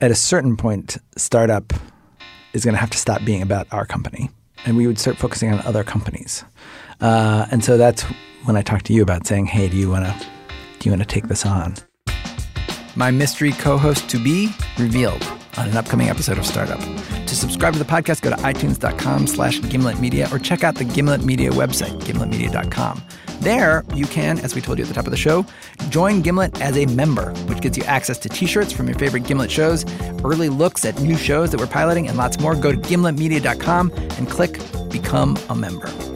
at 0.00 0.10
a 0.10 0.14
certain 0.14 0.56
point, 0.56 0.96
Startup 1.18 1.70
is 2.54 2.64
going 2.64 2.72
to 2.72 2.80
have 2.80 2.88
to 2.92 2.96
stop 2.96 3.26
being 3.26 3.42
about 3.42 3.66
our 3.72 3.84
company, 3.84 4.30
and 4.64 4.74
we 4.74 4.86
would 4.86 4.98
start 4.98 5.18
focusing 5.18 5.52
on 5.52 5.60
other 5.66 5.84
companies. 5.84 6.44
Uh, 7.02 7.44
and 7.50 7.62
so 7.62 7.76
that's 7.76 8.04
when 8.44 8.56
I 8.56 8.62
talked 8.62 8.86
to 8.86 8.94
you 8.94 9.02
about 9.02 9.26
saying, 9.26 9.44
hey, 9.44 9.68
do 9.68 9.76
you 9.76 9.90
want 9.90 10.06
to 10.06 10.26
do 10.78 10.88
you 10.88 10.96
want 10.96 11.06
to 11.06 11.14
take 11.14 11.28
this 11.28 11.44
on? 11.44 11.74
My 12.96 13.10
mystery 13.10 13.52
co 13.52 13.76
host 13.76 14.08
to 14.08 14.18
be 14.18 14.48
revealed. 14.78 15.22
On 15.56 15.68
an 15.68 15.76
upcoming 15.76 16.08
episode 16.08 16.38
of 16.38 16.46
Startup. 16.46 16.78
To 16.78 17.34
subscribe 17.34 17.72
to 17.72 17.78
the 17.78 17.84
podcast, 17.84 18.22
go 18.22 18.30
to 18.30 18.36
itunes.com 18.36 19.26
slash 19.26 19.60
Gimlet 19.60 20.00
Media 20.00 20.28
or 20.32 20.38
check 20.38 20.64
out 20.64 20.74
the 20.74 20.84
Gimlet 20.84 21.24
Media 21.24 21.50
website, 21.50 21.98
gimletmedia.com. 22.00 23.02
There, 23.40 23.84
you 23.94 24.06
can, 24.06 24.38
as 24.38 24.54
we 24.54 24.60
told 24.60 24.78
you 24.78 24.84
at 24.84 24.88
the 24.88 24.94
top 24.94 25.06
of 25.06 25.10
the 25.10 25.16
show, 25.16 25.44
join 25.88 26.22
Gimlet 26.22 26.60
as 26.60 26.76
a 26.76 26.86
member, 26.86 27.32
which 27.46 27.60
gets 27.60 27.76
you 27.76 27.84
access 27.84 28.18
to 28.18 28.28
t 28.28 28.46
shirts 28.46 28.72
from 28.72 28.86
your 28.86 28.98
favorite 28.98 29.24
Gimlet 29.24 29.50
shows, 29.50 29.84
early 30.24 30.48
looks 30.48 30.84
at 30.84 31.00
new 31.00 31.16
shows 31.16 31.50
that 31.50 31.58
we're 31.58 31.66
piloting, 31.66 32.08
and 32.08 32.16
lots 32.16 32.38
more. 32.38 32.54
Go 32.54 32.70
to 32.70 32.78
gimletmedia.com 32.78 33.92
and 34.16 34.30
click 34.30 34.60
Become 34.90 35.38
a 35.48 35.54
Member. 35.54 36.11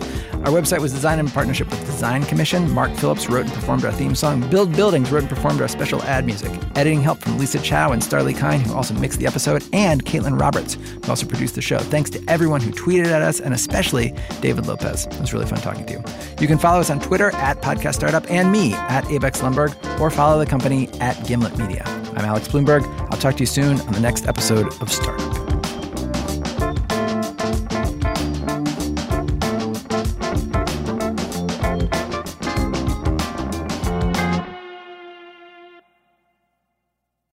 Our 0.47 0.53
website 0.53 0.79
was 0.79 0.93
designed 0.93 1.19
in 1.19 1.29
partnership 1.29 1.69
with 1.69 1.85
Design 1.87 2.23
Commission. 2.23 2.71
Mark 2.71 2.95
Phillips 2.95 3.29
wrote 3.29 3.47
and 3.47 3.53
performed 3.53 3.85
our 3.85 3.91
theme 3.91 4.15
song. 4.15 4.49
Build 4.49 4.77
Buildings 4.77 5.11
wrote 5.11 5.25
and 5.25 5.29
performed 5.29 5.61
our 5.61 5.67
special 5.67 6.01
ad 6.05 6.25
music. 6.25 6.53
Editing 6.77 7.01
help 7.01 7.19
from 7.19 7.37
Lisa 7.37 7.59
Chow 7.59 7.91
and 7.91 8.01
Starlee 8.01 8.39
Kine, 8.39 8.61
who 8.61 8.73
also 8.73 8.95
mixed 8.95 9.19
the 9.19 9.27
episode, 9.27 9.65
and 9.73 10.05
Caitlin 10.05 10.41
Roberts, 10.41 10.75
who 10.75 11.11
also 11.11 11.27
produced 11.27 11.57
the 11.57 11.61
show. 11.61 11.79
Thanks 11.79 12.11
to 12.11 12.23
everyone 12.29 12.61
who 12.61 12.71
tweeted 12.71 13.07
at 13.07 13.23
us, 13.23 13.41
and 13.41 13.55
especially 13.55 14.15
David 14.41 14.69
Lopez. 14.69 15.07
It 15.07 15.21
was 15.21 15.33
really 15.33 15.47
fun 15.47 15.59
talking 15.59 15.85
to 15.85 15.95
you. 15.95 16.05
You 16.39 16.47
can 16.47 16.59
follow 16.59 16.79
us 16.79 16.91
on 16.91 17.01
Twitter 17.01 17.35
at 17.35 17.61
Podcast 17.61 17.97
Startup 17.97 18.31
and 18.31 18.53
me 18.53 18.73
at 18.73 19.05
Alex 19.07 19.41
Blumberg, 19.41 20.01
or 20.01 20.11
follow 20.11 20.39
the 20.39 20.47
company 20.47 20.89
at 21.01 21.27
Gimlet 21.27 21.59
Media. 21.59 21.83
I'm 22.15 22.25
Alex 22.25 22.47
Blumberg. 22.47 22.85
I'll 23.11 23.19
talk 23.19 23.35
to 23.35 23.41
you 23.41 23.47
soon 23.47 23.81
on 23.81 23.93
the 23.93 24.01
next 24.01 24.29
episode 24.29 24.69
of 24.81 24.93
Startup. 24.93 25.46